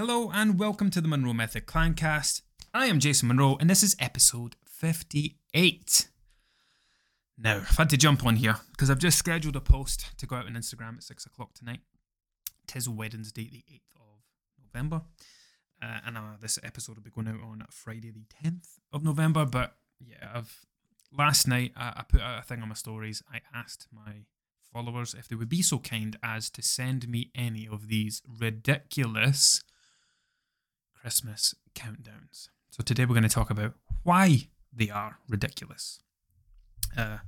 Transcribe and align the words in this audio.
Hello 0.00 0.30
and 0.32 0.60
welcome 0.60 0.90
to 0.90 1.00
the 1.00 1.08
Monroe 1.08 1.32
Method 1.32 1.66
Clancast. 1.66 2.42
I 2.72 2.86
am 2.86 3.00
Jason 3.00 3.26
Monroe 3.26 3.56
and 3.58 3.68
this 3.68 3.82
is 3.82 3.96
episode 3.98 4.54
58. 4.64 6.08
Now, 7.36 7.56
I've 7.56 7.76
had 7.76 7.90
to 7.90 7.96
jump 7.96 8.24
on 8.24 8.36
here 8.36 8.58
because 8.70 8.90
I've 8.90 9.00
just 9.00 9.18
scheduled 9.18 9.56
a 9.56 9.60
post 9.60 10.16
to 10.18 10.24
go 10.24 10.36
out 10.36 10.46
on 10.46 10.52
Instagram 10.52 10.98
at 10.98 11.02
6 11.02 11.26
o'clock 11.26 11.52
tonight. 11.52 11.80
Tis 12.68 12.88
Wednesday, 12.88 13.50
the 13.50 13.64
8th 13.68 13.96
of 13.96 14.20
November. 14.62 15.02
Uh, 15.82 15.98
and 16.06 16.16
uh, 16.16 16.20
this 16.40 16.60
episode 16.62 16.94
will 16.94 17.02
be 17.02 17.10
going 17.10 17.26
out 17.26 17.42
on 17.42 17.64
Friday, 17.68 18.12
the 18.12 18.22
10th 18.44 18.78
of 18.92 19.02
November. 19.02 19.44
But 19.46 19.74
yeah, 19.98 20.30
I've 20.32 20.64
last 21.12 21.48
night 21.48 21.72
I, 21.76 21.94
I 21.96 22.04
put 22.08 22.20
out 22.20 22.38
a 22.38 22.42
thing 22.42 22.62
on 22.62 22.68
my 22.68 22.76
stories. 22.76 23.20
I 23.34 23.40
asked 23.52 23.88
my 23.92 24.26
followers 24.72 25.16
if 25.18 25.26
they 25.26 25.34
would 25.34 25.48
be 25.48 25.60
so 25.60 25.80
kind 25.80 26.16
as 26.22 26.50
to 26.50 26.62
send 26.62 27.08
me 27.08 27.32
any 27.34 27.66
of 27.66 27.88
these 27.88 28.22
ridiculous 28.40 29.64
Christmas 31.00 31.54
countdowns. 31.74 32.48
So 32.70 32.82
today 32.82 33.04
we're 33.04 33.14
going 33.14 33.22
to 33.22 33.28
talk 33.28 33.50
about 33.50 33.74
why 34.02 34.48
they 34.72 34.90
are 34.90 35.18
ridiculous. 35.28 36.00
Uh, 36.96 37.18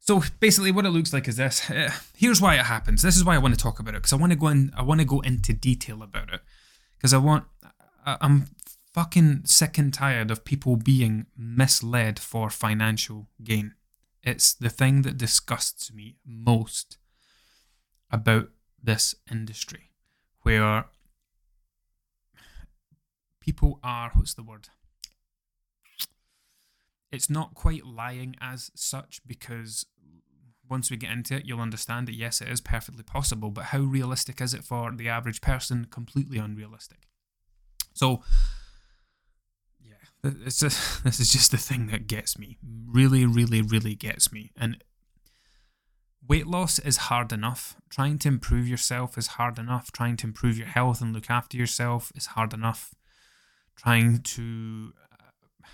so 0.00 0.22
basically, 0.40 0.72
what 0.72 0.86
it 0.86 0.90
looks 0.90 1.12
like 1.12 1.28
is 1.28 1.36
this. 1.36 1.70
Uh, 1.70 1.90
here's 2.16 2.40
why 2.40 2.54
it 2.54 2.64
happens. 2.64 3.02
This 3.02 3.16
is 3.16 3.24
why 3.24 3.34
I 3.34 3.38
want 3.38 3.54
to 3.54 3.60
talk 3.60 3.78
about 3.78 3.94
it 3.94 3.98
because 3.98 4.12
I 4.12 4.16
want 4.16 4.32
to 4.32 4.38
go 4.38 4.48
in. 4.48 4.72
I 4.76 4.82
want 4.82 5.00
to 5.00 5.06
go 5.06 5.20
into 5.20 5.52
detail 5.52 6.02
about 6.02 6.32
it 6.32 6.40
because 6.96 7.12
I 7.12 7.18
want. 7.18 7.44
I, 8.06 8.16
I'm 8.20 8.46
fucking 8.94 9.42
sick 9.44 9.76
and 9.76 9.92
tired 9.92 10.30
of 10.30 10.44
people 10.44 10.76
being 10.76 11.26
misled 11.36 12.18
for 12.18 12.48
financial 12.48 13.28
gain. 13.44 13.74
It's 14.22 14.54
the 14.54 14.70
thing 14.70 15.02
that 15.02 15.18
disgusts 15.18 15.92
me 15.92 16.16
most 16.26 16.96
about 18.10 18.48
this 18.82 19.14
industry, 19.30 19.90
where 20.42 20.86
people 23.48 23.80
are 23.82 24.10
what's 24.14 24.34
the 24.34 24.42
word? 24.42 24.68
It's 27.10 27.30
not 27.30 27.54
quite 27.54 27.86
lying 27.86 28.36
as 28.42 28.70
such 28.74 29.22
because 29.26 29.86
once 30.68 30.90
we 30.90 30.98
get 30.98 31.12
into 31.12 31.36
it, 31.36 31.46
you'll 31.46 31.62
understand 31.62 32.08
that 32.08 32.14
yes, 32.14 32.42
it 32.42 32.48
is 32.48 32.60
perfectly 32.60 33.02
possible, 33.02 33.50
but 33.50 33.64
how 33.72 33.78
realistic 33.78 34.42
is 34.42 34.52
it 34.52 34.64
for 34.64 34.92
the 34.92 35.08
average 35.08 35.40
person? 35.40 35.86
Completely 35.90 36.36
unrealistic. 36.36 37.08
So, 37.94 38.22
yeah, 39.80 40.32
it's 40.44 40.58
just, 40.58 41.02
this 41.04 41.18
is 41.18 41.32
just 41.32 41.50
the 41.50 41.56
thing 41.56 41.86
that 41.86 42.06
gets 42.06 42.38
me. 42.38 42.58
Really, 42.62 43.24
really, 43.24 43.62
really 43.62 43.94
gets 43.94 44.30
me. 44.30 44.50
And 44.58 44.84
weight 46.28 46.46
loss 46.46 46.78
is 46.78 47.08
hard 47.08 47.32
enough. 47.32 47.76
Trying 47.88 48.18
to 48.18 48.28
improve 48.28 48.68
yourself 48.68 49.16
is 49.16 49.38
hard 49.38 49.58
enough. 49.58 49.90
Trying 49.90 50.18
to 50.18 50.26
improve 50.26 50.58
your 50.58 50.66
health 50.66 51.00
and 51.00 51.14
look 51.14 51.30
after 51.30 51.56
yourself 51.56 52.12
is 52.14 52.26
hard 52.26 52.52
enough 52.52 52.94
trying 53.78 54.20
to 54.22 54.92
uh, 55.14 55.66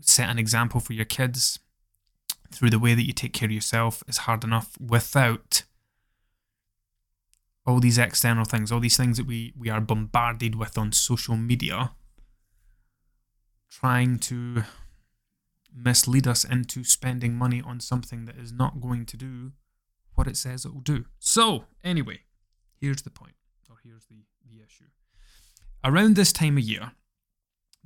set 0.00 0.28
an 0.28 0.38
example 0.38 0.80
for 0.80 0.92
your 0.92 1.04
kids 1.04 1.60
through 2.52 2.70
the 2.70 2.78
way 2.78 2.94
that 2.94 3.06
you 3.06 3.12
take 3.12 3.32
care 3.32 3.46
of 3.46 3.52
yourself 3.52 4.02
is 4.08 4.18
hard 4.18 4.42
enough 4.42 4.76
without 4.80 5.62
all 7.64 7.80
these 7.80 7.98
external 7.98 8.44
things, 8.44 8.70
all 8.70 8.80
these 8.80 8.96
things 8.96 9.16
that 9.16 9.26
we, 9.26 9.52
we 9.56 9.70
are 9.70 9.80
bombarded 9.80 10.54
with 10.54 10.76
on 10.76 10.92
social 10.92 11.36
media, 11.36 11.92
trying 13.70 14.18
to 14.18 14.62
mislead 15.74 16.26
us 16.26 16.44
into 16.44 16.82
spending 16.84 17.34
money 17.34 17.62
on 17.64 17.80
something 17.80 18.24
that 18.24 18.36
is 18.36 18.52
not 18.52 18.80
going 18.80 19.04
to 19.04 19.16
do 19.16 19.52
what 20.14 20.26
it 20.26 20.36
says 20.36 20.64
it 20.64 20.72
will 20.72 20.80
do. 20.80 21.04
So, 21.18 21.64
anyway, 21.84 22.20
here's 22.80 23.02
the 23.02 23.10
point, 23.10 23.34
or 23.68 23.76
here's 23.84 24.06
the, 24.06 24.24
the 24.48 24.62
issue. 24.64 24.86
Around 25.84 26.16
this 26.16 26.32
time 26.32 26.56
of 26.56 26.64
year, 26.64 26.92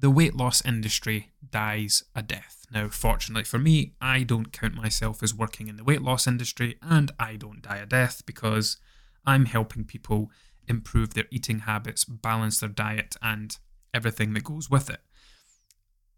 the 0.00 0.10
weight 0.10 0.34
loss 0.34 0.64
industry 0.64 1.30
dies 1.50 2.04
a 2.14 2.22
death. 2.22 2.64
Now, 2.72 2.88
fortunately 2.88 3.44
for 3.44 3.58
me, 3.58 3.92
I 4.00 4.22
don't 4.22 4.52
count 4.52 4.74
myself 4.74 5.22
as 5.22 5.34
working 5.34 5.68
in 5.68 5.76
the 5.76 5.84
weight 5.84 6.00
loss 6.00 6.26
industry 6.26 6.78
and 6.82 7.10
I 7.20 7.36
don't 7.36 7.62
die 7.62 7.76
a 7.76 7.86
death 7.86 8.24
because 8.24 8.78
I'm 9.26 9.44
helping 9.44 9.84
people 9.84 10.30
improve 10.66 11.12
their 11.12 11.26
eating 11.30 11.60
habits, 11.60 12.04
balance 12.04 12.60
their 12.60 12.70
diet, 12.70 13.16
and 13.20 13.58
everything 13.92 14.32
that 14.32 14.44
goes 14.44 14.70
with 14.70 14.88
it. 14.88 15.00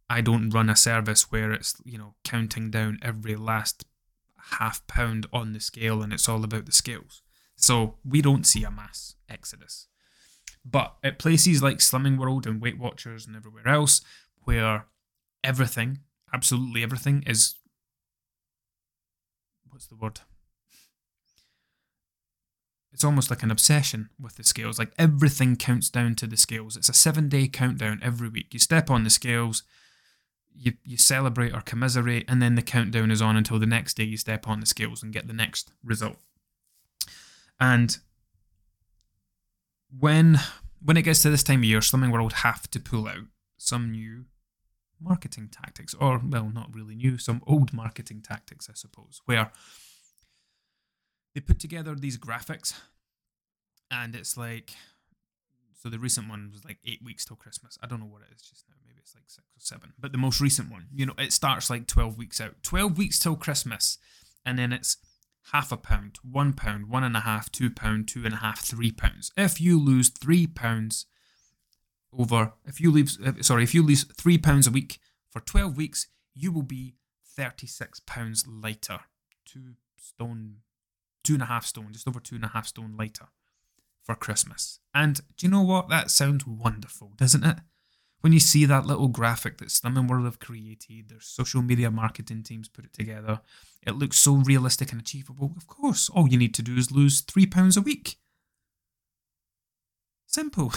I 0.09 0.21
don't 0.21 0.51
run 0.51 0.71
a 0.71 0.77
service 0.77 1.33
where 1.33 1.53
it's, 1.53 1.75
you 1.85 1.99
know, 1.99 2.15
counting 2.23 2.71
down 2.71 2.99
every 3.03 3.35
last 3.35 3.85
half 4.59 4.87
pound 4.87 5.27
on 5.33 5.53
the 5.53 5.61
scale 5.61 6.03
and 6.03 6.13
it's 6.13 6.29
all 6.29 6.45
about 6.45 6.67
the 6.67 6.73
scales. 6.73 7.23
So 7.57 7.97
we 8.05 8.23
don't 8.23 8.47
see 8.47 8.63
a 8.63 8.71
mass 8.71 9.17
exodus. 9.29 9.89
But 10.65 10.95
at 11.03 11.19
places 11.19 11.63
like 11.63 11.79
Slimming 11.79 12.19
World 12.19 12.47
and 12.47 12.61
Weight 12.61 12.79
Watchers 12.79 13.27
and 13.27 13.35
everywhere 13.35 13.67
else, 13.67 14.01
where 14.45 14.87
everything, 15.43 15.99
absolutely 16.33 16.83
everything, 16.83 17.25
is 17.27 17.57
what's 19.69 19.87
the 19.87 19.97
word? 19.97 20.21
It's 22.93 23.05
almost 23.05 23.31
like 23.31 23.43
an 23.43 23.51
obsession 23.51 24.11
with 24.21 24.37
the 24.37 24.45
scales. 24.45 24.79
Like 24.79 24.93
everything 24.99 25.57
counts 25.57 25.89
down 25.89 26.15
to 26.17 26.27
the 26.27 26.37
scales. 26.37 26.77
It's 26.77 26.91
a 26.91 26.95
seven 26.95 27.29
day 27.29 27.49
countdown 27.49 28.01
every 28.03 28.29
week. 28.29 28.53
You 28.53 28.61
step 28.61 28.91
on 28.91 29.03
the 29.03 29.11
scales, 29.11 29.63
you, 30.55 30.75
you 30.85 30.99
celebrate 30.99 31.55
or 31.55 31.63
commiserate, 31.63 32.27
and 32.29 32.43
then 32.43 32.55
the 32.55 32.63
countdown 32.63 33.11
is 33.11 33.23
on 33.23 33.37
until 33.37 33.59
the 33.59 33.67
next 33.67 33.97
day 33.97 34.05
you 34.05 34.19
step 34.19 34.47
on 34.47 34.61
the 34.61 34.67
scales 34.67 35.03
and 35.03 35.13
get 35.13 35.27
the 35.27 35.33
next 35.33 35.73
result. 35.83 36.19
And 37.59 37.97
when 39.99 40.39
when 40.85 40.97
it 40.97 41.03
gets 41.03 41.23
to 41.23 41.31
this 41.31 41.43
time 41.43 41.61
of 41.61 41.65
year, 41.65 41.81
Slimming 41.81 42.13
World 42.13 42.33
have 42.35 42.69
to 42.71 42.81
pull 42.81 43.07
out 43.07 43.27
some 43.57 43.93
new 43.93 44.25
marketing 45.01 45.49
tactics, 45.51 45.95
or 45.95 46.21
well, 46.25 46.51
not 46.53 46.75
really 46.75 46.95
new, 46.95 47.19
some 47.19 47.43
old 47.47 47.73
marketing 47.73 48.23
tactics, 48.23 48.69
I 48.71 48.75
suppose, 48.75 49.21
where 49.27 49.51
they 51.35 51.41
put 51.41 51.59
together 51.59 51.95
these 51.95 52.19
graphics, 52.19 52.75
and 53.91 54.15
it's 54.15 54.37
like, 54.37 54.73
so 55.75 55.89
the 55.89 55.99
recent 55.99 56.29
one 56.29 56.51
was 56.53 56.65
like 56.65 56.79
eight 56.85 57.03
weeks 57.03 57.25
till 57.25 57.37
Christmas. 57.37 57.79
I 57.83 57.87
don't 57.87 58.01
know 58.01 58.07
what 58.07 58.23
it 58.23 58.35
is 58.35 58.43
just 58.43 58.65
now. 58.69 58.77
Maybe 58.87 59.01
it's 59.01 59.15
like 59.15 59.25
six 59.27 59.47
or 59.57 59.61
seven. 59.61 59.93
But 59.99 60.13
the 60.13 60.19
most 60.19 60.41
recent 60.41 60.71
one, 60.71 60.87
you 60.95 61.07
know, 61.07 61.15
it 61.19 61.33
starts 61.33 61.71
like 61.71 61.87
twelve 61.87 62.19
weeks 62.19 62.41
out. 62.41 62.63
Twelve 62.63 62.99
weeks 62.99 63.19
till 63.19 63.37
Christmas, 63.37 63.99
and 64.45 64.59
then 64.59 64.73
it's 64.73 64.97
half 65.51 65.73
a 65.73 65.77
pound, 65.77 66.19
one 66.23 66.53
pound, 66.53 66.89
one 66.89 67.05
and 67.05 67.17
a 67.17 67.21
half, 67.21 67.51
two 67.51 67.71
pound, 67.71 68.09
two 68.09 68.25
and 68.25 68.35
a 68.35 68.39
half, 68.39 68.61
three 68.61 68.93
pounds. 68.93 69.33
If 69.37 69.61
you 69.61 69.79
lose 69.79 70.09
three 70.09 70.47
pounds 70.47 71.07
over, 72.17 72.53
if 72.65 72.81
you 72.81 72.91
lose, 72.91 73.19
sorry, 73.41 73.65
if 73.65 73.75
you 73.75 73.83
lose 73.85 74.05
three 74.05 74.39
pounds 74.39 74.67
a 74.67 74.71
week 74.71 74.99
for 75.31 75.41
12 75.41 75.77
weeks, 75.77 76.07
you 76.35 76.53
will 76.53 76.63
be 76.63 76.95
36 77.37 78.01
pounds 78.07 78.47
lighter. 78.47 79.01
Two 79.45 79.75
stone, 79.97 80.57
two 81.25 81.35
and 81.35 81.43
a 81.43 81.47
half 81.47 81.67
stone, 81.67 81.89
just 81.93 82.07
over 82.07 82.21
two 82.21 82.37
and 82.37 82.45
a 82.45 82.49
half 82.49 82.67
stone 82.67 82.95
lighter 82.97 83.27
for 84.03 84.15
Christmas. 84.15 84.79
And 84.95 85.21
do 85.37 85.47
you 85.47 85.51
know 85.51 85.63
what? 85.63 85.89
That 85.89 86.11
sounds 86.11 86.47
wonderful, 86.47 87.13
doesn't 87.17 87.45
it? 87.45 87.59
When 88.23 88.33
you 88.33 88.41
see 88.41 88.65
that 88.65 88.87
little 88.87 89.09
graphic 89.09 89.59
that 89.59 89.69
Slimming 89.69 90.09
World 90.09 90.25
have 90.25 90.39
created, 90.39 91.09
their 91.09 91.21
social 91.21 91.61
media 91.61 91.91
marketing 91.91 92.45
teams 92.45 92.69
put 92.69 92.85
it 92.85 92.93
together, 92.93 93.41
it 93.85 93.97
looks 93.97 94.17
so 94.17 94.35
realistic 94.35 94.93
and 94.93 95.01
achievable. 95.01 95.53
Of 95.57 95.67
course, 95.67 96.09
all 96.09 96.29
you 96.29 96.39
need 96.39 96.55
to 96.55 96.63
do 96.63 96.77
is 96.77 96.93
lose 96.93 97.21
three 97.21 97.47
pounds 97.47 97.77
a 97.77 97.83
week. 97.83 98.17
Simple. 100.27 100.73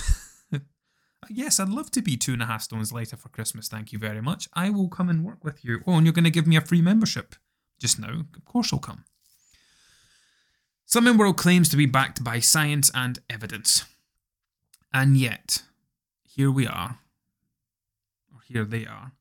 yes, 1.29 1.59
I'd 1.59 1.69
love 1.69 1.91
to 1.91 2.01
be 2.01 2.17
two 2.17 2.33
and 2.33 2.41
a 2.41 2.47
half 2.47 2.63
stones 2.63 2.91
lighter 2.91 3.15
for 3.15 3.29
Christmas. 3.29 3.67
Thank 3.67 3.93
you 3.93 3.99
very 3.99 4.21
much. 4.21 4.49
I 4.53 4.71
will 4.71 4.89
come 4.89 5.07
and 5.07 5.23
work 5.23 5.43
with 5.43 5.63
you. 5.63 5.81
Oh, 5.85 5.93
and 5.93 6.05
you're 6.05 6.13
going 6.13 6.25
to 6.25 6.31
give 6.31 6.47
me 6.47 6.55
a 6.55 6.61
free 6.61 6.81
membership 6.81 7.35
just 7.79 7.99
now. 7.99 8.23
Of 8.35 8.45
course, 8.45 8.73
I'll 8.73 8.79
come. 8.79 9.05
Slimming 10.91 11.17
World 11.17 11.37
claims 11.37 11.69
to 11.69 11.77
be 11.77 11.85
backed 11.85 12.23
by 12.23 12.39
science 12.39 12.89
and 12.95 13.19
evidence. 13.29 13.85
And 14.91 15.15
yet, 15.15 15.61
here 16.23 16.49
we 16.49 16.65
are, 16.65 16.99
here 18.47 18.65
they 18.65 18.85
are, 18.85 19.13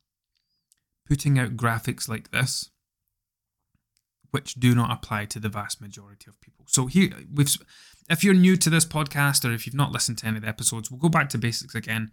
putting 1.08 1.38
out 1.38 1.56
graphics 1.56 2.08
like 2.08 2.30
this, 2.30 2.70
which 4.30 4.54
do 4.54 4.74
not 4.74 4.90
apply 4.90 5.24
to 5.26 5.40
the 5.40 5.48
vast 5.48 5.80
majority 5.80 6.26
of 6.28 6.40
people. 6.40 6.64
So 6.68 6.86
here, 6.86 7.10
we've, 7.32 7.56
if 8.10 8.22
you're 8.22 8.34
new 8.34 8.56
to 8.56 8.70
this 8.70 8.84
podcast 8.84 9.48
or 9.48 9.52
if 9.52 9.66
you've 9.66 9.74
not 9.74 9.92
listened 9.92 10.18
to 10.18 10.26
any 10.26 10.36
of 10.36 10.42
the 10.42 10.48
episodes, 10.48 10.90
we'll 10.90 11.00
go 11.00 11.08
back 11.08 11.28
to 11.30 11.38
basics 11.38 11.74
again 11.74 12.10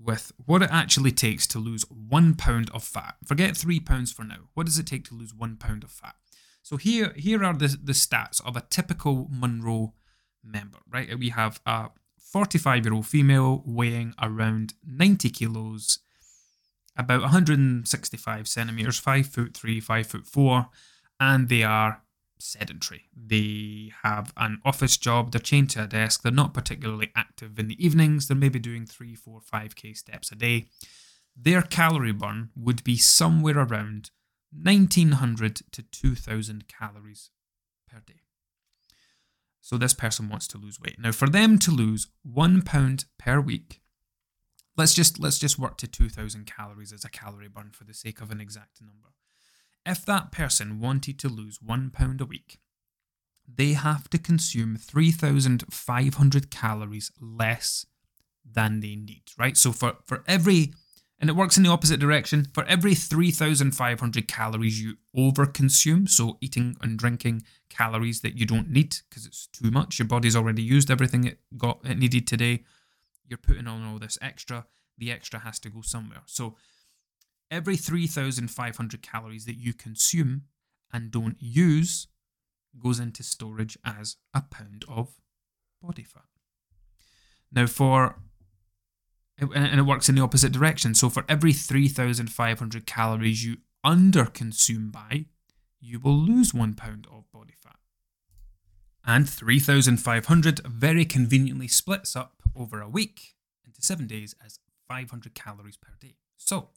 with 0.00 0.32
what 0.46 0.62
it 0.62 0.70
actually 0.70 1.10
takes 1.10 1.46
to 1.48 1.58
lose 1.58 1.84
one 1.90 2.34
pound 2.34 2.70
of 2.70 2.84
fat. 2.84 3.16
Forget 3.26 3.56
three 3.56 3.80
pounds 3.80 4.12
for 4.12 4.24
now. 4.24 4.48
What 4.54 4.66
does 4.66 4.78
it 4.78 4.86
take 4.86 5.04
to 5.08 5.14
lose 5.14 5.34
one 5.34 5.56
pound 5.56 5.82
of 5.82 5.90
fat? 5.90 6.14
So 6.62 6.76
here, 6.76 7.12
here 7.16 7.42
are 7.44 7.54
the, 7.54 7.76
the 7.82 7.92
stats 7.92 8.44
of 8.44 8.56
a 8.56 8.60
typical 8.60 9.28
Monroe 9.30 9.94
member, 10.44 10.78
right? 10.88 11.18
We 11.18 11.30
have 11.30 11.60
a 11.66 11.90
45 12.20 12.84
year 12.84 12.94
old 12.94 13.06
female 13.06 13.62
weighing 13.66 14.14
around 14.20 14.74
90 14.86 15.30
kilos 15.30 16.00
about 16.98 17.20
165 17.22 18.48
centimeters, 18.48 18.98
five 18.98 19.26
foot 19.26 19.56
three, 19.56 19.80
five 19.80 20.06
foot 20.08 20.26
four, 20.26 20.66
and 21.20 21.48
they 21.48 21.62
are 21.62 22.02
sedentary. 22.40 23.08
They 23.16 23.92
have 24.02 24.32
an 24.36 24.60
office 24.64 24.96
job, 24.96 25.32
they're 25.32 25.40
chained 25.40 25.70
to 25.70 25.84
a 25.84 25.86
desk, 25.86 26.22
they're 26.22 26.32
not 26.32 26.54
particularly 26.54 27.10
active 27.16 27.58
in 27.58 27.68
the 27.68 27.84
evenings, 27.84 28.26
they're 28.26 28.36
maybe 28.36 28.58
doing 28.58 28.84
three, 28.84 29.14
four, 29.14 29.40
five 29.40 29.76
K 29.76 29.92
steps 29.94 30.30
a 30.32 30.34
day. 30.34 30.66
Their 31.36 31.62
calorie 31.62 32.12
burn 32.12 32.50
would 32.56 32.82
be 32.82 32.96
somewhere 32.96 33.58
around 33.58 34.10
1900 34.50 35.62
to 35.72 35.82
2000 35.82 36.68
calories 36.68 37.30
per 37.88 38.00
day. 38.00 38.22
So 39.60 39.76
this 39.76 39.94
person 39.94 40.28
wants 40.28 40.48
to 40.48 40.58
lose 40.58 40.80
weight. 40.80 40.98
Now 40.98 41.12
for 41.12 41.28
them 41.28 41.58
to 41.60 41.70
lose 41.70 42.08
1 42.22 42.62
pound 42.62 43.04
per 43.18 43.40
week, 43.40 43.80
let's 44.78 44.94
just 44.94 45.18
let's 45.18 45.38
just 45.38 45.58
work 45.58 45.76
to 45.78 45.86
2000 45.86 46.46
calories 46.46 46.92
as 46.92 47.04
a 47.04 47.10
calorie 47.10 47.48
burn 47.48 47.70
for 47.72 47.84
the 47.84 47.92
sake 47.92 48.20
of 48.20 48.30
an 48.30 48.40
exact 48.40 48.80
number. 48.80 49.08
If 49.84 50.06
that 50.06 50.32
person 50.32 50.80
wanted 50.80 51.18
to 51.20 51.28
lose 51.28 51.60
1 51.60 51.90
pound 51.90 52.20
a 52.20 52.26
week, 52.26 52.58
they 53.46 53.72
have 53.72 54.08
to 54.10 54.18
consume 54.18 54.76
3500 54.76 56.50
calories 56.50 57.10
less 57.20 57.86
than 58.44 58.80
they 58.80 58.94
need, 58.94 59.22
right? 59.36 59.56
So 59.56 59.72
for 59.72 59.96
for 60.06 60.22
every 60.26 60.72
and 61.20 61.28
it 61.28 61.36
works 61.36 61.56
in 61.56 61.64
the 61.64 61.70
opposite 61.70 61.98
direction. 61.98 62.46
For 62.54 62.64
every 62.66 62.94
3,500 62.94 64.28
calories 64.28 64.80
you 64.80 64.98
overconsume, 65.16 66.08
so 66.08 66.38
eating 66.40 66.76
and 66.80 66.96
drinking 66.96 67.42
calories 67.68 68.20
that 68.20 68.38
you 68.38 68.46
don't 68.46 68.70
need 68.70 68.98
because 69.08 69.26
it's 69.26 69.48
too 69.48 69.72
much, 69.72 69.98
your 69.98 70.06
body's 70.06 70.36
already 70.36 70.62
used 70.62 70.90
everything 70.90 71.24
it 71.24 71.40
got 71.56 71.80
it 71.84 71.98
needed 71.98 72.26
today. 72.26 72.62
You're 73.28 73.38
putting 73.38 73.66
on 73.66 73.86
all 73.86 73.98
this 73.98 74.18
extra. 74.20 74.66
The 74.96 75.12
extra 75.12 75.40
has 75.40 75.58
to 75.60 75.70
go 75.70 75.82
somewhere. 75.82 76.22
So 76.26 76.56
every 77.50 77.76
3,500 77.76 79.02
calories 79.02 79.44
that 79.44 79.58
you 79.58 79.72
consume 79.72 80.42
and 80.92 81.10
don't 81.10 81.36
use 81.38 82.08
goes 82.78 82.98
into 82.98 83.22
storage 83.22 83.78
as 83.84 84.16
a 84.34 84.42
pound 84.42 84.84
of 84.88 85.20
body 85.82 86.02
fat. 86.02 86.24
Now, 87.52 87.66
for 87.66 88.16
and 89.40 89.78
it 89.78 89.86
works 89.86 90.08
in 90.08 90.16
the 90.16 90.22
opposite 90.22 90.52
direction. 90.52 90.94
So 90.94 91.08
for 91.08 91.24
every 91.28 91.52
3,500 91.52 92.86
calories 92.86 93.44
you 93.44 93.58
underconsume 93.86 94.90
by, 94.90 95.26
you 95.80 96.00
will 96.00 96.16
lose 96.16 96.52
one 96.52 96.74
pound 96.74 97.06
of 97.12 97.30
body 97.32 97.54
fat. 97.62 97.76
And 99.04 99.28
3,500 99.28 100.60
very 100.66 101.04
conveniently 101.04 101.68
splits 101.68 102.16
up 102.16 102.37
over 102.58 102.80
a 102.80 102.88
week 102.88 103.34
into 103.64 103.82
seven 103.82 104.06
days 104.06 104.34
as 104.44 104.58
500 104.88 105.34
calories 105.34 105.76
per 105.76 105.92
day. 106.00 106.16
So, 106.36 106.70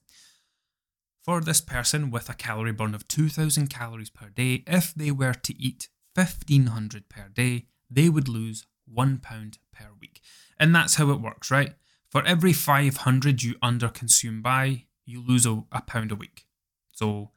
for 1.23 1.41
this 1.41 1.61
person 1.61 2.11
with 2.11 2.29
a 2.29 2.33
calorie 2.33 2.71
burn 2.71 2.95
of 2.95 3.07
2,000 3.07 3.67
calories 3.67 4.09
per 4.09 4.29
day, 4.29 4.63
if 4.67 4.93
they 4.93 5.11
were 5.11 5.33
to 5.33 5.61
eat 5.61 5.89
1,500 6.15 7.09
per 7.09 7.29
day, 7.33 7.65
they 7.89 8.09
would 8.09 8.27
lose 8.27 8.65
one 8.85 9.17
pound 9.17 9.59
per 9.71 9.87
week. 9.99 10.21
And 10.59 10.75
that's 10.75 10.95
how 10.95 11.09
it 11.11 11.21
works, 11.21 11.51
right? 11.51 11.73
For 12.09 12.25
every 12.25 12.53
500 12.53 13.43
you 13.43 13.55
underconsume 13.63 14.41
by, 14.41 14.85
you 15.05 15.23
lose 15.25 15.45
a, 15.45 15.63
a 15.71 15.81
pound 15.81 16.11
a 16.11 16.15
week. 16.15 16.45
So 16.91 17.31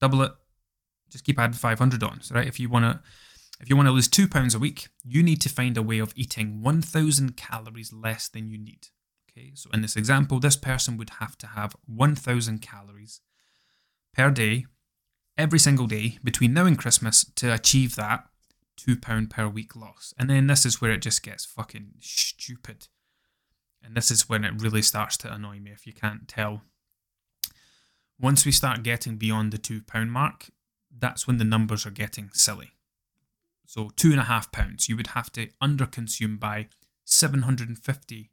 double 0.00 0.22
it, 0.22 0.32
just 1.10 1.24
keep 1.24 1.38
adding 1.38 1.54
500 1.54 2.02
on. 2.02 2.20
So, 2.22 2.34
right, 2.34 2.46
if 2.46 2.58
you 2.58 2.68
want 2.68 2.84
to 2.84 3.00
if 3.60 3.68
you 3.68 3.76
want 3.76 3.88
to 3.88 3.92
lose 3.92 4.08
2 4.08 4.26
pounds 4.26 4.54
a 4.54 4.58
week, 4.58 4.88
you 5.04 5.22
need 5.22 5.40
to 5.42 5.48
find 5.48 5.76
a 5.76 5.82
way 5.82 5.98
of 5.98 6.14
eating 6.16 6.62
1000 6.62 7.36
calories 7.36 7.92
less 7.92 8.28
than 8.28 8.48
you 8.48 8.58
need. 8.58 8.88
Okay? 9.30 9.52
So 9.54 9.68
in 9.72 9.82
this 9.82 9.96
example, 9.96 10.40
this 10.40 10.56
person 10.56 10.96
would 10.96 11.10
have 11.20 11.36
to 11.38 11.48
have 11.48 11.76
1000 11.86 12.62
calories 12.62 13.20
per 14.14 14.30
day 14.30 14.66
every 15.36 15.58
single 15.58 15.86
day 15.86 16.18
between 16.24 16.54
now 16.54 16.66
and 16.66 16.78
Christmas 16.78 17.24
to 17.36 17.52
achieve 17.52 17.96
that 17.96 18.24
2 18.78 18.96
pound 18.96 19.30
per 19.30 19.46
week 19.46 19.76
loss. 19.76 20.14
And 20.18 20.30
then 20.30 20.46
this 20.46 20.64
is 20.64 20.80
where 20.80 20.92
it 20.92 21.02
just 21.02 21.22
gets 21.22 21.44
fucking 21.44 21.92
stupid. 22.00 22.88
And 23.82 23.94
this 23.94 24.10
is 24.10 24.28
when 24.28 24.44
it 24.44 24.60
really 24.60 24.82
starts 24.82 25.16
to 25.18 25.32
annoy 25.32 25.60
me 25.60 25.70
if 25.70 25.86
you 25.86 25.92
can't 25.92 26.26
tell. 26.26 26.62
Once 28.18 28.44
we 28.44 28.52
start 28.52 28.82
getting 28.82 29.16
beyond 29.16 29.52
the 29.52 29.58
two 29.58 29.82
pound 29.82 30.12
mark, 30.12 30.50
that's 30.90 31.26
when 31.26 31.38
the 31.38 31.44
numbers 31.44 31.86
are 31.86 31.90
getting 31.90 32.30
silly. 32.32 32.72
So 33.70 33.88
two 33.94 34.10
and 34.10 34.18
a 34.18 34.24
half 34.24 34.50
pounds, 34.50 34.88
you 34.88 34.96
would 34.96 35.06
have 35.08 35.30
to 35.30 35.46
underconsume 35.62 36.40
by 36.40 36.66
750. 37.04 38.30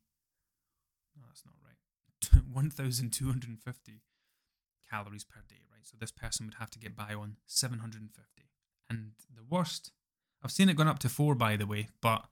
No, 1.15 1.23
that's 1.27 1.43
not 1.45 1.53
right. 1.63 2.43
1,250 2.51 4.01
calories 4.89 5.23
per 5.23 5.41
day, 5.47 5.61
right? 5.71 5.85
So 5.85 5.95
this 5.99 6.09
person 6.09 6.47
would 6.47 6.55
have 6.55 6.71
to 6.71 6.79
get 6.79 6.95
by 6.95 7.13
on 7.13 7.35
750. 7.45 8.49
And 8.89 9.11
the 9.31 9.43
worst, 9.47 9.91
I've 10.43 10.51
seen 10.51 10.69
it 10.69 10.75
gone 10.75 10.87
up 10.87 10.97
to 10.99 11.09
four, 11.09 11.35
by 11.35 11.55
the 11.55 11.67
way, 11.67 11.89
but 12.01 12.25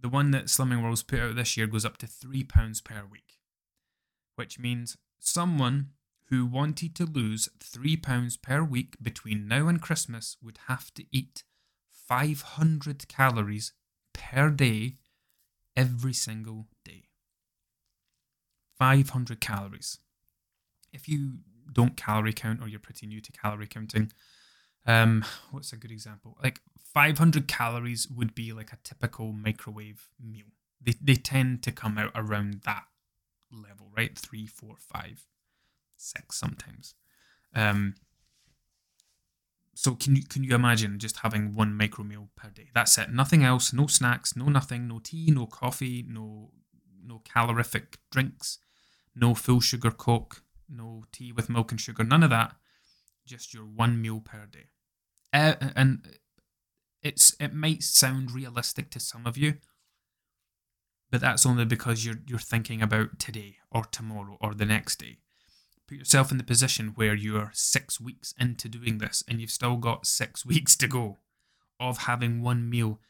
the 0.00 0.08
one 0.08 0.30
that 0.30 0.46
Slimming 0.46 0.82
World's 0.82 1.02
put 1.02 1.20
out 1.20 1.36
this 1.36 1.54
year 1.58 1.66
goes 1.66 1.84
up 1.84 1.98
to 1.98 2.06
£3 2.06 2.82
per 2.82 3.02
week, 3.04 3.40
which 4.36 4.58
means 4.58 4.96
someone 5.18 5.90
who 6.30 6.46
wanted 6.46 6.94
to 6.94 7.04
lose 7.04 7.50
£3 7.60 8.40
per 8.40 8.64
week 8.64 8.96
between 9.02 9.46
now 9.46 9.68
and 9.68 9.82
Christmas 9.82 10.38
would 10.42 10.60
have 10.66 10.94
to 10.94 11.04
eat 11.12 11.44
500 12.06 13.08
calories 13.08 13.72
per 14.12 14.50
day 14.50 14.94
every 15.76 16.12
single 16.12 16.66
day. 16.84 17.04
500 18.78 19.40
calories. 19.40 19.98
If 20.92 21.08
you 21.08 21.38
don't 21.72 21.96
calorie 21.96 22.32
count 22.32 22.62
or 22.62 22.68
you're 22.68 22.80
pretty 22.80 23.06
new 23.06 23.20
to 23.20 23.32
calorie 23.32 23.66
counting, 23.66 24.12
um, 24.86 25.24
what's 25.50 25.72
a 25.72 25.76
good 25.76 25.90
example? 25.90 26.36
Like 26.42 26.60
500 26.94 27.48
calories 27.48 28.08
would 28.08 28.34
be 28.34 28.52
like 28.52 28.72
a 28.72 28.78
typical 28.84 29.32
microwave 29.32 30.08
meal. 30.22 30.46
They, 30.80 30.94
they 31.02 31.16
tend 31.16 31.62
to 31.64 31.72
come 31.72 31.98
out 31.98 32.12
around 32.14 32.62
that 32.64 32.84
level, 33.50 33.90
right? 33.96 34.16
Three, 34.16 34.46
four, 34.46 34.76
five, 34.78 35.26
six 35.96 36.38
sometimes. 36.38 36.94
Um, 37.54 37.94
so 39.76 39.94
can 39.94 40.16
you 40.16 40.22
can 40.22 40.42
you 40.42 40.54
imagine 40.54 40.98
just 40.98 41.18
having 41.18 41.54
one 41.54 41.76
micro 41.76 42.02
meal 42.02 42.30
per 42.34 42.48
day? 42.48 42.70
That's 42.74 42.96
it. 42.96 43.10
Nothing 43.12 43.44
else. 43.44 43.74
No 43.74 43.86
snacks. 43.86 44.34
No 44.34 44.46
nothing. 44.46 44.88
No 44.88 45.00
tea. 45.00 45.30
No 45.30 45.44
coffee. 45.44 46.02
No 46.08 46.50
no 47.04 47.20
calorific 47.24 47.98
drinks. 48.10 48.58
No 49.14 49.34
full 49.34 49.60
sugar 49.60 49.90
coke. 49.90 50.42
No 50.66 51.04
tea 51.12 51.30
with 51.30 51.50
milk 51.50 51.72
and 51.72 51.80
sugar. 51.80 52.04
None 52.04 52.22
of 52.22 52.30
that. 52.30 52.54
Just 53.26 53.52
your 53.52 53.64
one 53.64 54.00
meal 54.00 54.20
per 54.20 54.46
day. 54.46 54.70
Uh, 55.34 55.56
and 55.76 56.08
it's 57.02 57.36
it 57.38 57.52
might 57.52 57.82
sound 57.82 58.32
realistic 58.32 58.88
to 58.90 59.00
some 59.00 59.26
of 59.26 59.36
you, 59.36 59.56
but 61.10 61.20
that's 61.20 61.44
only 61.44 61.66
because 61.66 62.02
you're 62.02 62.22
you're 62.26 62.38
thinking 62.38 62.80
about 62.80 63.18
today 63.18 63.56
or 63.70 63.84
tomorrow 63.84 64.38
or 64.40 64.54
the 64.54 64.64
next 64.64 65.00
day. 65.00 65.18
Put 65.88 65.98
yourself 65.98 66.32
in 66.32 66.38
the 66.38 66.44
position 66.44 66.92
where 66.96 67.14
you're 67.14 67.50
six 67.54 68.00
weeks 68.00 68.34
into 68.38 68.68
doing 68.68 68.98
this 68.98 69.22
and 69.28 69.40
you've 69.40 69.50
still 69.50 69.76
got 69.76 70.06
six 70.06 70.44
weeks 70.46 70.76
to 70.76 70.88
go 70.88 71.18
of 71.78 71.98
having 71.98 72.42
one 72.42 72.68
meal 72.68 73.00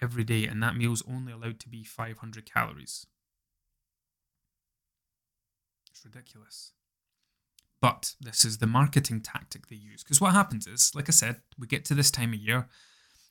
every 0.00 0.24
day, 0.24 0.46
and 0.46 0.62
that 0.62 0.76
meal's 0.76 1.02
only 1.08 1.32
allowed 1.32 1.60
to 1.60 1.68
be 1.68 1.84
500 1.84 2.50
calories. 2.50 3.06
It's 5.90 6.04
ridiculous. 6.04 6.72
But 7.80 8.14
this 8.20 8.44
is 8.44 8.58
the 8.58 8.66
marketing 8.66 9.20
tactic 9.20 9.66
they 9.66 9.76
use. 9.76 10.02
Because 10.02 10.20
what 10.20 10.32
happens 10.32 10.66
is, 10.66 10.92
like 10.94 11.08
I 11.08 11.12
said, 11.12 11.42
we 11.58 11.66
get 11.66 11.84
to 11.86 11.94
this 11.94 12.10
time 12.10 12.32
of 12.32 12.38
year, 12.38 12.68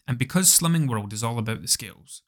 and 0.07 0.17
because 0.17 0.47
Slimming 0.47 0.87
World 0.87 1.13
is 1.13 1.23
all 1.23 1.39
about 1.39 1.61
the 1.61 1.67
scales, 1.67 2.21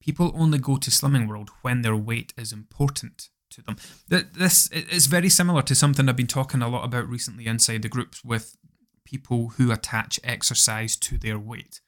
people 0.00 0.32
only 0.34 0.58
go 0.58 0.76
to 0.76 0.90
Slimming 0.90 1.28
World 1.28 1.50
when 1.62 1.82
their 1.82 1.96
weight 1.96 2.34
is 2.36 2.52
important 2.52 3.30
to 3.56 3.62
them. 3.62 3.76
This 4.08 4.70
is 4.70 5.06
very 5.06 5.28
similar 5.28 5.62
to 5.62 5.74
something 5.74 6.08
I've 6.08 6.16
been 6.16 6.26
talking 6.26 6.62
a 6.62 6.68
lot 6.68 6.84
about 6.84 7.08
recently 7.08 7.46
inside 7.46 7.82
the 7.82 7.88
groups 7.88 8.24
with 8.24 8.56
people 9.04 9.48
who 9.56 9.72
attach 9.72 10.20
exercise 10.22 10.96
to 10.96 11.18
their 11.18 11.38
weight. 11.38 11.80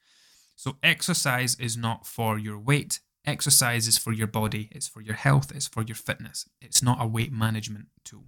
So, 0.55 0.77
exercise 0.83 1.55
is 1.55 1.77
not 1.77 2.05
for 2.05 2.37
your 2.37 2.59
weight, 2.59 2.99
exercise 3.25 3.87
is 3.87 3.97
for 3.97 4.11
your 4.11 4.27
body, 4.27 4.67
it's 4.71 4.87
for 4.87 5.01
your 5.01 5.15
health, 5.15 5.51
it's 5.55 5.67
for 5.67 5.83
your 5.83 5.95
fitness. 5.95 6.49
It's 6.61 6.83
not 6.83 7.01
a 7.01 7.07
weight 7.07 7.31
management 7.31 7.87
tool. 8.03 8.25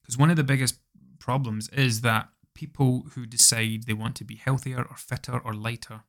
Because 0.00 0.16
one 0.16 0.30
of 0.30 0.36
the 0.36 0.44
biggest 0.44 0.76
problems 1.18 1.68
is 1.70 2.00
that 2.00 2.28
people 2.54 3.06
who 3.14 3.26
decide 3.26 3.82
they 3.82 3.92
want 3.92 4.14
to 4.16 4.24
be 4.24 4.36
healthier 4.36 4.78
or 4.78 4.96
fitter 4.96 5.38
or 5.38 5.54
lighter, 5.54 6.04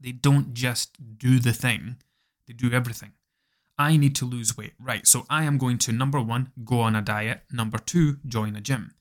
they 0.00 0.12
don't 0.12 0.52
just 0.52 1.18
do 1.18 1.38
the 1.38 1.52
thing, 1.52 1.96
they 2.46 2.52
do 2.52 2.72
everything. 2.72 3.12
I 3.76 3.96
need 3.96 4.14
to 4.16 4.24
lose 4.24 4.56
weight. 4.56 4.74
Right. 4.78 5.06
So 5.06 5.26
I 5.28 5.44
am 5.44 5.58
going 5.58 5.78
to 5.78 5.92
number 5.92 6.20
one, 6.20 6.52
go 6.64 6.80
on 6.80 6.94
a 6.94 7.02
diet. 7.02 7.42
Number 7.50 7.78
two, 7.78 8.18
join 8.26 8.54
a 8.56 8.60
gym. 8.60 8.94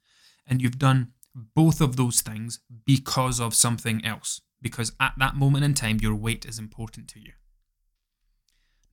And 0.47 0.61
you've 0.61 0.79
done 0.79 1.13
both 1.33 1.81
of 1.81 1.95
those 1.95 2.21
things 2.21 2.59
because 2.85 3.39
of 3.39 3.53
something 3.53 4.03
else. 4.05 4.41
Because 4.61 4.93
at 4.99 5.13
that 5.17 5.35
moment 5.35 5.65
in 5.65 5.73
time, 5.73 5.99
your 6.01 6.15
weight 6.15 6.45
is 6.45 6.57
important 6.57 7.07
to 7.09 7.19
you. 7.19 7.33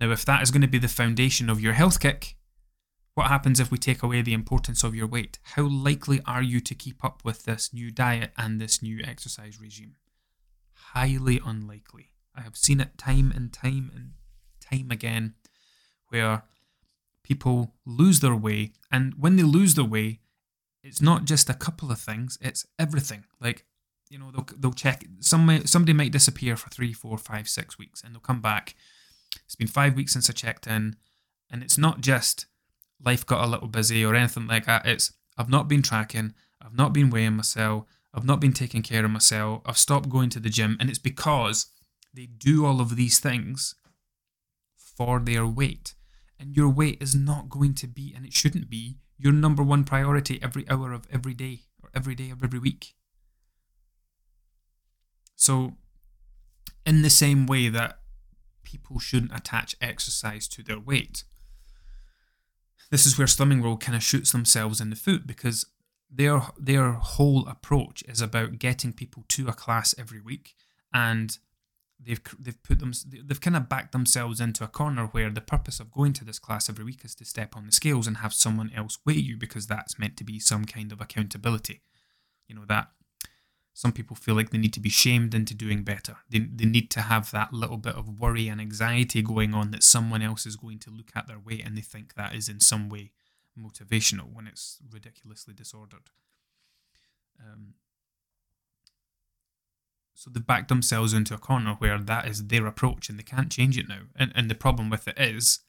Now, 0.00 0.10
if 0.10 0.24
that 0.24 0.42
is 0.42 0.50
going 0.50 0.62
to 0.62 0.68
be 0.68 0.78
the 0.78 0.88
foundation 0.88 1.48
of 1.50 1.60
your 1.60 1.74
health 1.74 2.00
kick, 2.00 2.36
What 3.14 3.28
happens 3.28 3.60
if 3.60 3.70
we 3.70 3.78
take 3.78 4.02
away 4.02 4.22
the 4.22 4.32
importance 4.32 4.84
of 4.84 4.94
your 4.94 5.06
weight? 5.06 5.38
How 5.42 5.64
likely 5.64 6.20
are 6.26 6.42
you 6.42 6.60
to 6.60 6.74
keep 6.74 7.04
up 7.04 7.22
with 7.24 7.44
this 7.44 7.70
new 7.70 7.90
diet 7.90 8.30
and 8.38 8.60
this 8.60 8.82
new 8.82 9.02
exercise 9.04 9.60
regime? 9.60 9.96
Highly 10.94 11.40
unlikely. 11.44 12.12
I 12.34 12.42
have 12.42 12.56
seen 12.56 12.80
it 12.80 12.96
time 12.96 13.32
and 13.34 13.52
time 13.52 13.90
and 13.94 14.12
time 14.60 14.90
again 14.90 15.34
where 16.10 16.42
people 17.24 17.74
lose 17.84 18.20
their 18.20 18.36
way. 18.36 18.72
And 18.92 19.14
when 19.18 19.36
they 19.36 19.42
lose 19.42 19.74
their 19.74 19.84
way, 19.84 20.20
it's 20.82 21.00
not 21.00 21.24
just 21.24 21.50
a 21.50 21.54
couple 21.54 21.90
of 21.90 21.98
things, 21.98 22.38
it's 22.40 22.66
everything. 22.78 23.24
Like, 23.40 23.64
you 24.08 24.18
know, 24.18 24.30
they'll, 24.30 24.46
they'll 24.58 24.72
check, 24.72 25.04
some, 25.20 25.66
somebody 25.66 25.92
might 25.92 26.12
disappear 26.12 26.56
for 26.56 26.68
three, 26.70 26.92
four, 26.92 27.16
five, 27.18 27.48
six 27.48 27.78
weeks, 27.78 28.02
and 28.02 28.14
they'll 28.14 28.20
come 28.20 28.40
back. 28.40 28.74
It's 29.44 29.56
been 29.56 29.68
five 29.68 29.94
weeks 29.94 30.12
since 30.12 30.28
I 30.28 30.32
checked 30.32 30.66
in. 30.66 30.96
And 31.50 31.62
it's 31.62 31.78
not 31.78 32.00
just 32.00 32.46
life 33.04 33.26
got 33.26 33.44
a 33.44 33.48
little 33.48 33.68
busy 33.68 34.04
or 34.04 34.14
anything 34.14 34.46
like 34.46 34.66
that. 34.66 34.86
It's 34.86 35.12
I've 35.36 35.48
not 35.48 35.68
been 35.68 35.82
tracking, 35.82 36.34
I've 36.60 36.76
not 36.76 36.92
been 36.92 37.10
weighing 37.10 37.36
myself, 37.36 37.84
I've 38.14 38.24
not 38.24 38.40
been 38.40 38.52
taking 38.52 38.82
care 38.82 39.04
of 39.04 39.10
myself, 39.10 39.62
I've 39.66 39.78
stopped 39.78 40.08
going 40.08 40.30
to 40.30 40.40
the 40.40 40.50
gym, 40.50 40.76
and 40.78 40.88
it's 40.88 40.98
because 40.98 41.66
they 42.14 42.26
do 42.26 42.66
all 42.66 42.80
of 42.80 42.96
these 42.96 43.18
things 43.18 43.74
for 44.76 45.18
their 45.18 45.46
weight. 45.46 45.94
And 46.40 46.56
your 46.56 46.70
weight 46.70 47.02
is 47.02 47.14
not 47.14 47.50
going 47.50 47.74
to 47.74 47.86
be, 47.86 48.14
and 48.16 48.24
it 48.24 48.32
shouldn't 48.32 48.70
be, 48.70 48.96
your 49.18 49.32
number 49.32 49.62
one 49.62 49.84
priority 49.84 50.40
every 50.42 50.68
hour 50.70 50.92
of 50.92 51.06
every 51.12 51.34
day 51.34 51.64
or 51.82 51.90
every 51.94 52.14
day 52.14 52.30
of 52.30 52.42
every 52.42 52.58
week. 52.58 52.94
So, 55.36 55.74
in 56.86 57.02
the 57.02 57.10
same 57.10 57.46
way 57.46 57.68
that 57.68 57.98
people 58.64 58.98
shouldn't 58.98 59.36
attach 59.36 59.76
exercise 59.82 60.48
to 60.48 60.62
their 60.62 60.80
weight, 60.80 61.24
this 62.90 63.04
is 63.04 63.18
where 63.18 63.26
Slimming 63.26 63.62
World 63.62 63.82
kind 63.82 63.94
of 63.94 64.02
shoots 64.02 64.32
themselves 64.32 64.80
in 64.80 64.88
the 64.88 64.96
foot 64.96 65.26
because 65.26 65.66
their 66.10 66.42
their 66.58 66.92
whole 66.92 67.46
approach 67.46 68.02
is 68.08 68.20
about 68.20 68.58
getting 68.58 68.92
people 68.92 69.24
to 69.28 69.48
a 69.48 69.52
class 69.52 69.94
every 69.98 70.20
week 70.20 70.54
and 70.92 71.38
they've 72.02 72.20
they've 72.38 72.62
put 72.62 72.78
them 72.78 72.92
they've 73.24 73.40
kind 73.40 73.56
of 73.56 73.68
backed 73.68 73.92
themselves 73.92 74.40
into 74.40 74.64
a 74.64 74.68
corner 74.68 75.06
where 75.06 75.30
the 75.30 75.40
purpose 75.40 75.80
of 75.80 75.92
going 75.92 76.12
to 76.14 76.24
this 76.24 76.38
class 76.38 76.68
every 76.68 76.84
week 76.84 77.04
is 77.04 77.14
to 77.14 77.24
step 77.24 77.56
on 77.56 77.66
the 77.66 77.72
scales 77.72 78.06
and 78.06 78.18
have 78.18 78.32
someone 78.32 78.70
else 78.74 78.98
weigh 79.04 79.14
you 79.14 79.36
because 79.36 79.66
that's 79.66 79.98
meant 79.98 80.16
to 80.16 80.24
be 80.24 80.38
some 80.38 80.64
kind 80.64 80.92
of 80.92 81.00
accountability 81.00 81.82
you 82.48 82.54
know 82.54 82.64
that 82.66 82.88
some 83.72 83.92
people 83.92 84.16
feel 84.16 84.34
like 84.34 84.50
they 84.50 84.58
need 84.58 84.74
to 84.74 84.80
be 84.80 84.90
shamed 84.90 85.34
into 85.34 85.54
doing 85.54 85.84
better. 85.84 86.16
They, 86.28 86.40
they 86.40 86.66
need 86.66 86.90
to 86.90 87.00
have 87.00 87.30
that 87.30 87.54
little 87.54 87.76
bit 87.76 87.94
of 87.94 88.20
worry 88.20 88.46
and 88.48 88.60
anxiety 88.60 89.22
going 89.22 89.54
on 89.54 89.70
that 89.70 89.82
someone 89.82 90.20
else 90.20 90.44
is 90.44 90.56
going 90.56 90.80
to 90.80 90.90
look 90.90 91.10
at 91.14 91.26
their 91.26 91.38
weight 91.38 91.64
and 91.64 91.78
they 91.78 91.82
think 91.82 92.14
that 92.14 92.34
is 92.34 92.48
in 92.48 92.60
some 92.60 92.90
way 92.90 93.12
motivational 93.58 94.32
when 94.32 94.46
it's 94.46 94.78
ridiculously 94.92 95.54
disordered. 95.54 96.10
Um, 97.38 97.74
so 100.20 100.30
they've 100.30 100.46
backed 100.46 100.68
themselves 100.68 101.14
into 101.14 101.32
a 101.32 101.38
corner 101.38 101.76
where 101.78 101.98
that 101.98 102.28
is 102.28 102.48
their 102.48 102.66
approach 102.66 103.08
and 103.08 103.18
they 103.18 103.22
can't 103.22 103.50
change 103.50 103.78
it 103.78 103.88
now. 103.88 104.02
And, 104.14 104.30
and 104.34 104.50
the 104.50 104.54
problem 104.54 104.90
with 104.90 105.08
it 105.08 105.18
is 105.18 105.60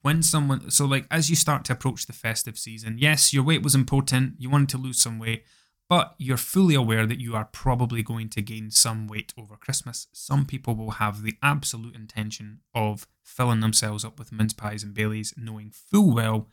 when 0.00 0.22
someone, 0.22 0.70
so 0.70 0.86
like 0.86 1.06
as 1.10 1.28
you 1.28 1.36
start 1.36 1.66
to 1.66 1.74
approach 1.74 2.06
the 2.06 2.14
festive 2.14 2.56
season, 2.56 2.96
yes, 2.98 3.34
your 3.34 3.44
weight 3.44 3.62
was 3.62 3.74
important, 3.74 4.36
you 4.38 4.48
wanted 4.48 4.70
to 4.70 4.78
lose 4.78 4.98
some 4.98 5.18
weight 5.18 5.44
but 5.88 6.14
you're 6.18 6.36
fully 6.36 6.74
aware 6.74 7.06
that 7.06 7.20
you 7.20 7.36
are 7.36 7.44
probably 7.44 8.02
going 8.02 8.28
to 8.30 8.42
gain 8.42 8.70
some 8.70 9.06
weight 9.06 9.32
over 9.38 9.56
Christmas. 9.56 10.08
Some 10.12 10.44
people 10.44 10.74
will 10.74 10.92
have 10.92 11.22
the 11.22 11.36
absolute 11.42 11.94
intention 11.94 12.60
of 12.74 13.06
filling 13.22 13.60
themselves 13.60 14.04
up 14.04 14.18
with 14.18 14.32
mince 14.32 14.52
pies 14.52 14.82
and 14.82 14.94
Baileys, 14.94 15.32
knowing 15.36 15.70
full 15.70 16.12
well 16.12 16.48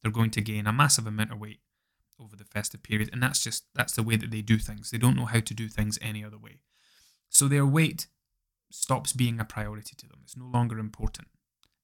they're 0.00 0.10
going 0.10 0.30
to 0.30 0.40
gain 0.40 0.66
a 0.66 0.72
massive 0.72 1.06
amount 1.06 1.32
of 1.32 1.40
weight 1.40 1.60
over 2.20 2.36
the 2.36 2.44
festive 2.44 2.82
period. 2.82 3.10
And 3.12 3.22
that's 3.22 3.42
just 3.42 3.64
that's 3.74 3.94
the 3.94 4.02
way 4.02 4.16
that 4.16 4.30
they 4.30 4.42
do 4.42 4.58
things. 4.58 4.90
They 4.90 4.98
don't 4.98 5.16
know 5.16 5.26
how 5.26 5.40
to 5.40 5.54
do 5.54 5.68
things 5.68 5.98
any 6.02 6.24
other 6.24 6.38
way. 6.38 6.60
So 7.28 7.48
their 7.48 7.66
weight 7.66 8.06
stops 8.70 9.12
being 9.12 9.40
a 9.40 9.44
priority 9.44 9.94
to 9.96 10.06
them. 10.06 10.20
It's 10.22 10.36
no 10.36 10.46
longer 10.46 10.78
important. 10.78 11.28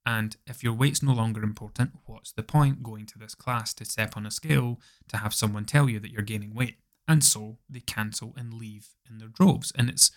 And 0.04 0.36
if 0.46 0.62
your 0.62 0.72
weight's 0.72 1.02
no 1.02 1.12
longer 1.12 1.42
important, 1.42 1.90
what's 2.04 2.30
the 2.30 2.44
point 2.44 2.82
going 2.82 3.06
to 3.06 3.18
this 3.18 3.34
class 3.34 3.74
to 3.74 3.84
step 3.84 4.16
on 4.16 4.24
a 4.24 4.30
scale 4.30 4.78
to 5.08 5.16
have 5.16 5.34
someone 5.34 5.64
tell 5.64 5.88
you 5.88 5.98
that 5.98 6.12
you're 6.12 6.22
gaining 6.22 6.54
weight? 6.54 6.76
and 7.08 7.22
so 7.24 7.58
they 7.68 7.80
cancel 7.80 8.34
and 8.36 8.54
leave 8.54 8.90
in 9.08 9.18
their 9.18 9.28
droves. 9.28 9.72
And 9.76 9.88
it's 9.88 10.10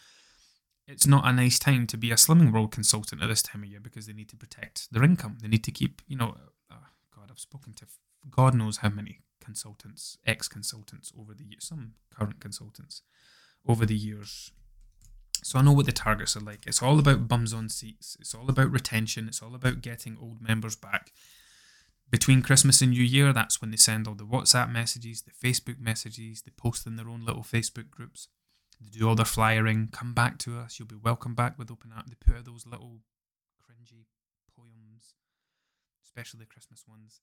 it's 0.87 1.05
not 1.05 1.27
a 1.27 1.31
nice 1.31 1.59
time 1.59 1.85
to 1.87 1.97
be 1.97 2.09
a 2.09 2.15
Slimming 2.15 2.51
World 2.51 2.71
consultant 2.71 3.21
at 3.21 3.29
this 3.29 3.43
time 3.43 3.61
of 3.61 3.69
year 3.69 3.79
because 3.79 4.07
they 4.07 4.13
need 4.13 4.29
to 4.29 4.35
protect 4.35 4.91
their 4.91 5.03
income. 5.03 5.37
They 5.39 5.47
need 5.47 5.63
to 5.65 5.71
keep, 5.71 6.01
you 6.07 6.17
know, 6.17 6.35
uh, 6.71 6.87
God, 7.15 7.29
I've 7.29 7.37
spoken 7.37 7.73
to 7.73 7.85
God 8.31 8.55
knows 8.55 8.77
how 8.77 8.89
many 8.89 9.19
consultants, 9.43 10.17
ex 10.25 10.47
consultants 10.47 11.11
over 11.19 11.33
the 11.33 11.43
years, 11.43 11.65
some 11.67 11.93
current 12.15 12.39
consultants 12.39 13.01
over 13.67 13.85
the 13.85 13.95
years. 13.95 14.51
So 15.43 15.59
I 15.59 15.61
know 15.61 15.71
what 15.71 15.85
the 15.85 15.91
targets 15.91 16.35
are 16.35 16.41
like. 16.41 16.67
It's 16.67 16.83
all 16.83 16.99
about 16.99 17.27
bums 17.27 17.53
on 17.53 17.69
seats. 17.69 18.17
It's 18.19 18.35
all 18.35 18.49
about 18.49 18.71
retention. 18.71 19.27
It's 19.27 19.41
all 19.41 19.55
about 19.55 19.81
getting 19.81 20.17
old 20.21 20.41
members 20.41 20.75
back 20.75 21.11
between 22.11 22.41
Christmas 22.41 22.81
and 22.81 22.91
New 22.91 23.03
Year, 23.03 23.31
that's 23.33 23.61
when 23.61 23.71
they 23.71 23.77
send 23.77 24.07
all 24.07 24.15
the 24.15 24.25
WhatsApp 24.25 24.71
messages, 24.71 25.21
the 25.21 25.31
Facebook 25.31 25.79
messages, 25.79 26.41
they 26.41 26.51
post 26.57 26.87
in 26.87 26.95
their 26.95 27.09
own 27.09 27.23
little 27.23 27.43
Facebook 27.43 27.91
groups, 27.91 28.29
they 28.81 28.89
do 28.89 29.07
all 29.07 29.15
their 29.15 29.25
flyering, 29.25 29.89
come 29.91 30.13
back 30.13 30.37
to 30.39 30.57
us, 30.57 30.79
you'll 30.79 30.87
be 30.87 30.95
welcome 30.95 31.35
back 31.35 31.57
with 31.57 31.69
open 31.69 31.91
arms. 31.95 32.09
They 32.09 32.17
put 32.19 32.37
out 32.37 32.45
those 32.45 32.65
little 32.65 33.01
cringy 33.61 34.05
poems, 34.55 35.13
especially 36.03 36.39
the 36.39 36.45
Christmas 36.47 36.83
ones. 36.87 37.21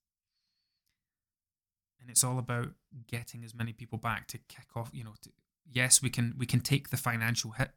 And 2.01 2.11
it's 2.11 2.23
all 2.23 2.39
about 2.39 2.69
getting 3.09 3.45
as 3.45 3.55
many 3.55 3.73
people 3.73 3.99
back 3.99 4.29
to 4.29 4.39
kick 4.39 4.69
off, 4.77 4.91
you 4.93 5.03
know, 5.03 5.15
to, 5.23 5.31
yes, 5.71 6.03
we 6.03 6.11
can 6.11 6.35
we 6.39 6.47
can 6.47 6.61
take 6.61 6.91
the 6.91 6.97
financial 6.97 7.53
hit 7.53 7.73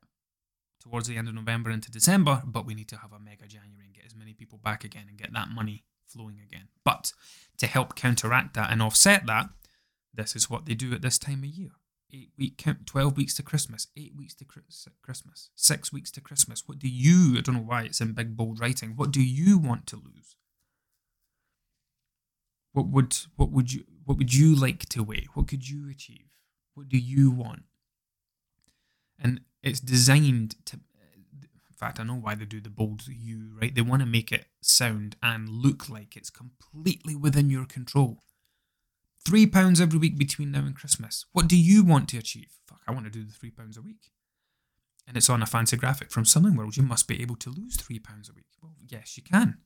towards 0.79 1.07
the 1.07 1.17
end 1.17 1.27
of 1.27 1.33
November 1.33 1.69
into 1.69 1.91
December, 1.91 2.41
but 2.45 2.65
we 2.65 2.73
need 2.73 2.87
to 2.89 2.97
have 2.97 3.11
a 3.11 3.19
mega 3.19 3.47
January 3.47 3.85
and 3.85 3.95
get 3.95 4.05
as 4.05 4.15
many 4.15 4.33
people 4.33 4.59
back 4.63 4.83
again 4.83 5.05
and 5.09 5.17
get 5.17 5.33
that 5.33 5.49
money 5.49 5.83
flowing 6.07 6.39
again. 6.39 6.67
But 6.85 7.13
to 7.57 7.67
help 7.67 7.95
counteract 7.95 8.53
that 8.53 8.71
and 8.71 8.81
offset 8.81 9.25
that, 9.25 9.49
this 10.13 10.35
is 10.35 10.49
what 10.49 10.65
they 10.65 10.75
do 10.75 10.93
at 10.93 11.01
this 11.01 11.17
time 11.17 11.39
of 11.39 11.49
year. 11.49 11.71
Eight 12.11 12.31
week, 12.37 12.63
twelve 12.85 13.17
weeks 13.17 13.35
to 13.35 13.43
Christmas, 13.43 13.87
eight 13.95 14.13
weeks 14.17 14.33
to 14.35 14.45
Christmas, 14.45 15.51
six 15.55 15.93
weeks 15.93 16.09
to 16.11 16.21
Christmas. 16.21 16.63
What 16.65 16.79
do 16.79 16.87
you? 16.87 17.37
I 17.37 17.41
don't 17.41 17.55
know 17.55 17.61
why 17.61 17.83
it's 17.83 18.01
in 18.01 18.13
big 18.13 18.35
bold 18.35 18.59
writing. 18.59 18.93
What 18.95 19.11
do 19.11 19.21
you 19.21 19.59
want 19.59 19.85
to 19.87 19.95
lose? 19.95 20.35
What 22.79 22.87
would 22.87 23.17
what 23.35 23.51
would 23.51 23.73
you 23.73 23.83
what 24.05 24.17
would 24.17 24.33
you 24.33 24.55
like 24.55 24.87
to 24.89 25.03
weigh? 25.03 25.27
What 25.33 25.49
could 25.49 25.67
you 25.67 25.89
achieve? 25.89 26.27
What 26.75 26.87
do 26.87 26.97
you 26.97 27.29
want? 27.29 27.63
And 29.21 29.41
it's 29.61 29.81
designed 29.81 30.55
to 30.67 30.77
In 30.77 31.75
fact, 31.75 31.99
I 31.99 32.03
know 32.03 32.15
why 32.15 32.35
they 32.35 32.45
do 32.45 32.61
the 32.61 32.69
bold 32.69 33.05
U, 33.05 33.51
right? 33.61 33.75
They 33.75 33.81
want 33.81 34.01
to 34.01 34.05
make 34.05 34.31
it 34.31 34.45
sound 34.61 35.17
and 35.21 35.49
look 35.49 35.89
like 35.89 36.15
it's 36.15 36.29
completely 36.29 37.17
within 37.17 37.49
your 37.49 37.65
control. 37.65 38.23
Three 39.25 39.45
pounds 39.45 39.81
every 39.81 39.99
week 39.99 40.17
between 40.17 40.51
now 40.51 40.59
and 40.59 40.75
Christmas. 40.75 41.25
What 41.33 41.49
do 41.49 41.57
you 41.57 41.83
want 41.83 42.07
to 42.09 42.17
achieve? 42.17 42.51
Fuck, 42.65 42.79
I 42.87 42.93
want 42.93 43.07
to 43.07 43.11
do 43.11 43.25
the 43.25 43.33
three 43.33 43.51
pounds 43.51 43.75
a 43.75 43.81
week. 43.81 44.11
And 45.05 45.17
it's 45.17 45.29
on 45.29 45.43
a 45.43 45.45
fancy 45.45 45.75
graphic 45.75 46.11
from 46.11 46.23
Slimming 46.23 46.55
World. 46.55 46.77
You 46.77 46.83
must 46.83 47.09
be 47.09 47.21
able 47.21 47.35
to 47.37 47.49
lose 47.49 47.75
three 47.75 47.99
pounds 47.99 48.29
a 48.29 48.33
week. 48.33 48.45
Well, 48.63 48.75
yes, 48.87 49.17
you 49.17 49.23
can. 49.23 49.57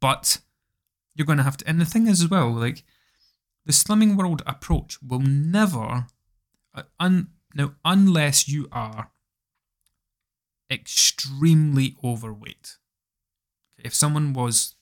But 0.00 0.38
you're 1.14 1.26
going 1.26 1.38
to 1.38 1.44
have 1.44 1.56
to. 1.58 1.68
And 1.68 1.80
the 1.80 1.84
thing 1.84 2.06
is, 2.06 2.22
as 2.22 2.30
well, 2.30 2.50
like 2.50 2.84
the 3.64 3.72
Slimming 3.72 4.16
World 4.16 4.42
approach 4.46 4.98
will 5.02 5.20
never. 5.20 6.06
Uh, 6.74 6.82
un, 6.98 7.28
now, 7.54 7.74
unless 7.84 8.48
you 8.48 8.68
are 8.72 9.10
extremely 10.70 11.96
overweight. 12.02 12.78
If 13.78 13.94
someone 13.94 14.32
was, 14.32 14.74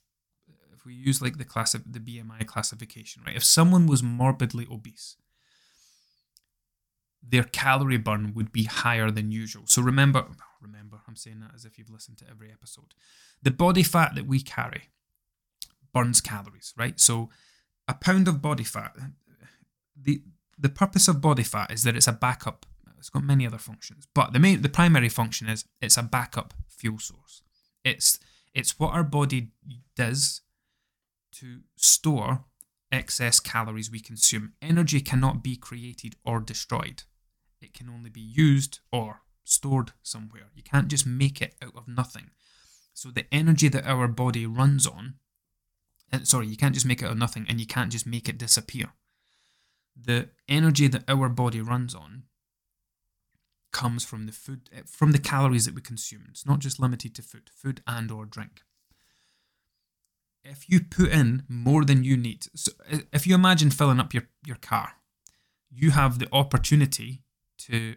if 0.72 0.84
we 0.84 0.94
use 0.94 1.20
like 1.20 1.38
the 1.38 1.44
class 1.44 1.74
of 1.74 1.92
the 1.92 1.98
BMI 1.98 2.46
classification, 2.46 3.22
right? 3.26 3.36
If 3.36 3.44
someone 3.44 3.86
was 3.86 4.02
morbidly 4.02 4.68
obese, 4.70 5.16
their 7.22 7.44
calorie 7.44 7.98
burn 7.98 8.32
would 8.34 8.52
be 8.52 8.64
higher 8.64 9.10
than 9.10 9.32
usual. 9.32 9.64
So 9.66 9.82
remember, 9.82 10.26
remember, 10.60 11.00
I'm 11.08 11.16
saying 11.16 11.40
that 11.40 11.52
as 11.54 11.64
if 11.64 11.78
you've 11.78 11.90
listened 11.90 12.18
to 12.18 12.30
every 12.30 12.50
episode. 12.50 12.94
The 13.42 13.50
body 13.50 13.82
fat 13.82 14.14
that 14.14 14.26
we 14.26 14.40
carry 14.40 14.90
burns 15.92 16.20
calories, 16.20 16.74
right? 16.76 16.98
So 17.00 17.30
a 17.88 17.94
pound 17.94 18.28
of 18.28 18.42
body 18.42 18.64
fat, 18.64 18.96
the 20.00 20.22
the 20.58 20.68
purpose 20.68 21.08
of 21.08 21.20
body 21.20 21.42
fat 21.42 21.70
is 21.70 21.84
that 21.84 21.96
it's 21.96 22.06
a 22.06 22.12
backup 22.12 22.66
it's 23.00 23.08
got 23.08 23.24
many 23.24 23.46
other 23.46 23.58
functions, 23.58 24.06
but 24.14 24.32
the 24.32 24.38
main, 24.38 24.60
the 24.60 24.68
primary 24.68 25.08
function 25.08 25.48
is 25.48 25.64
it's 25.80 25.96
a 25.96 26.02
backup 26.02 26.52
fuel 26.68 26.98
source. 26.98 27.42
It's 27.82 28.20
it's 28.54 28.78
what 28.78 28.92
our 28.92 29.02
body 29.02 29.52
does 29.96 30.42
to 31.32 31.60
store 31.76 32.44
excess 32.92 33.40
calories 33.40 33.90
we 33.90 34.00
consume. 34.00 34.52
Energy 34.60 35.00
cannot 35.00 35.42
be 35.42 35.56
created 35.56 36.16
or 36.24 36.40
destroyed. 36.40 37.04
It 37.62 37.72
can 37.72 37.88
only 37.88 38.10
be 38.10 38.20
used 38.20 38.80
or 38.92 39.22
stored 39.44 39.92
somewhere. 40.02 40.50
You 40.54 40.62
can't 40.62 40.88
just 40.88 41.06
make 41.06 41.40
it 41.40 41.54
out 41.62 41.76
of 41.76 41.88
nothing. 41.88 42.30
So 42.92 43.10
the 43.10 43.32
energy 43.32 43.68
that 43.68 43.86
our 43.86 44.08
body 44.08 44.44
runs 44.44 44.86
on 44.86 45.14
Uh, 46.12 46.20
sorry, 46.24 46.46
you 46.46 46.56
can't 46.56 46.74
just 46.74 46.86
make 46.86 47.02
it 47.02 47.06
out 47.06 47.12
of 47.12 47.18
nothing, 47.18 47.46
and 47.48 47.60
you 47.60 47.66
can't 47.66 47.92
just 47.92 48.06
make 48.06 48.28
it 48.28 48.38
disappear. 48.38 48.92
The 49.96 50.30
energy 50.48 50.88
that 50.88 51.04
our 51.08 51.28
body 51.28 51.60
runs 51.60 51.94
on 51.94 52.24
comes 53.72 54.04
from 54.04 54.26
the 54.26 54.32
food, 54.32 54.68
eh, 54.72 54.82
from 54.86 55.12
the 55.12 55.18
calories 55.18 55.66
that 55.66 55.74
we 55.74 55.80
consume. 55.80 56.26
It's 56.30 56.46
not 56.46 56.58
just 56.58 56.80
limited 56.80 57.14
to 57.16 57.22
food, 57.22 57.50
food 57.54 57.82
and 57.86 58.10
or 58.10 58.24
drink. 58.24 58.62
If 60.42 60.68
you 60.70 60.80
put 60.80 61.10
in 61.10 61.44
more 61.48 61.84
than 61.84 62.02
you 62.02 62.16
need, 62.16 62.46
so 62.54 62.72
eh, 62.90 63.00
if 63.12 63.26
you 63.26 63.34
imagine 63.34 63.70
filling 63.70 64.00
up 64.00 64.14
your, 64.14 64.24
your 64.44 64.56
car, 64.56 64.94
you 65.70 65.90
have 65.92 66.18
the 66.18 66.28
opportunity 66.32 67.22
to 67.58 67.96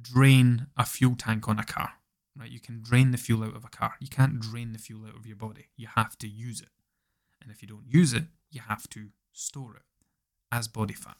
drain 0.00 0.66
a 0.76 0.84
fuel 0.84 1.16
tank 1.16 1.48
on 1.48 1.58
a 1.58 1.64
car. 1.64 1.94
Right? 2.36 2.50
You 2.50 2.60
can 2.60 2.80
drain 2.80 3.10
the 3.10 3.18
fuel 3.18 3.42
out 3.42 3.56
of 3.56 3.64
a 3.64 3.68
car. 3.68 3.94
You 4.00 4.08
can't 4.08 4.38
drain 4.38 4.72
the 4.72 4.78
fuel 4.78 5.06
out 5.06 5.16
of 5.16 5.26
your 5.26 5.36
body. 5.36 5.68
You 5.76 5.88
have 5.96 6.16
to 6.18 6.28
use 6.28 6.60
it. 6.60 6.68
And 7.42 7.50
if 7.50 7.62
you 7.62 7.68
don't 7.68 7.86
use 7.88 8.12
it, 8.12 8.24
you 8.50 8.60
have 8.68 8.88
to 8.90 9.08
store 9.32 9.76
it 9.76 9.82
as 10.52 10.68
body 10.68 10.94
fat 10.94 11.16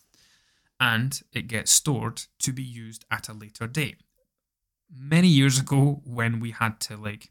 and 0.81 1.21
it 1.33 1.47
gets 1.47 1.71
stored 1.71 2.23
to 2.39 2.53
be 2.53 2.63
used 2.63 3.05
at 3.11 3.29
a 3.29 3.35
later 3.35 3.67
date. 3.67 4.03
Many 4.91 5.29
years 5.29 5.61
ago, 5.61 6.01
when 6.05 6.41
we 6.41 6.51
had 6.53 6.81
to 6.81 6.97
like 6.97 7.31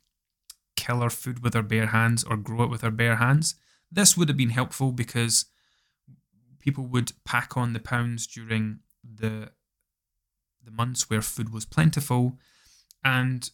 kill 0.76 1.02
our 1.02 1.10
food 1.10 1.44
with 1.44 1.56
our 1.56 1.64
bare 1.64 1.88
hands 1.88 2.24
or 2.24 2.38
grow 2.38 2.64
it 2.64 2.70
with 2.70 2.84
our 2.84 2.92
bare 2.92 3.16
hands, 3.16 3.56
this 3.92 4.16
would 4.16 4.30
have 4.30 4.38
been 4.38 4.52
helpful 4.52 4.92
because 4.92 5.46
people 6.60 6.86
would 6.86 7.12
pack 7.26 7.58
on 7.58 7.74
the 7.74 7.80
pounds 7.80 8.28
during 8.28 8.80
the 9.04 9.50
the 10.64 10.72
months 10.72 11.10
where 11.10 11.22
food 11.22 11.52
was 11.52 11.66
plentiful 11.66 12.38
and 13.04 13.52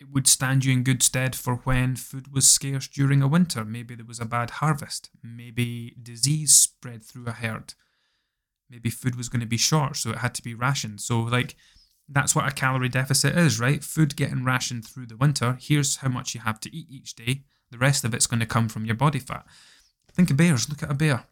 it 0.00 0.08
would 0.10 0.26
stand 0.26 0.64
you 0.64 0.72
in 0.72 0.82
good 0.82 1.02
stead 1.02 1.36
for 1.36 1.56
when 1.56 1.94
food 1.94 2.32
was 2.32 2.50
scarce 2.50 2.88
during 2.88 3.22
a 3.22 3.28
winter. 3.28 3.64
Maybe 3.64 3.94
there 3.94 4.06
was 4.06 4.20
a 4.20 4.24
bad 4.24 4.50
harvest. 4.50 5.10
Maybe 5.22 5.94
disease 6.02 6.54
spread 6.54 7.04
through 7.04 7.26
a 7.26 7.32
herd 7.32 7.74
maybe 8.70 8.88
food 8.88 9.16
was 9.16 9.28
going 9.28 9.40
to 9.40 9.46
be 9.46 9.56
short, 9.56 9.96
so 9.96 10.10
it 10.10 10.18
had 10.18 10.34
to 10.34 10.42
be 10.42 10.54
rationed. 10.54 11.00
So, 11.00 11.20
like, 11.20 11.56
that's 12.08 12.34
what 12.34 12.48
a 12.48 12.54
calorie 12.54 12.88
deficit 12.88 13.36
is, 13.36 13.60
right? 13.60 13.82
Food 13.82 14.16
getting 14.16 14.44
rationed 14.44 14.86
through 14.86 15.06
the 15.06 15.16
winter. 15.16 15.58
Here's 15.60 15.96
how 15.96 16.08
much 16.08 16.34
you 16.34 16.40
have 16.40 16.60
to 16.60 16.74
eat 16.74 16.86
each 16.88 17.14
day. 17.14 17.42
The 17.70 17.78
rest 17.78 18.04
of 18.04 18.14
it's 18.14 18.26
going 18.26 18.40
to 18.40 18.46
come 18.46 18.68
from 18.68 18.84
your 18.84 18.94
body 18.94 19.18
fat. 19.18 19.44
Think 20.12 20.30
of 20.30 20.36
bears. 20.36 20.68
Look 20.68 20.82
at 20.82 20.90
a 20.90 20.94
bear. 20.94 21.24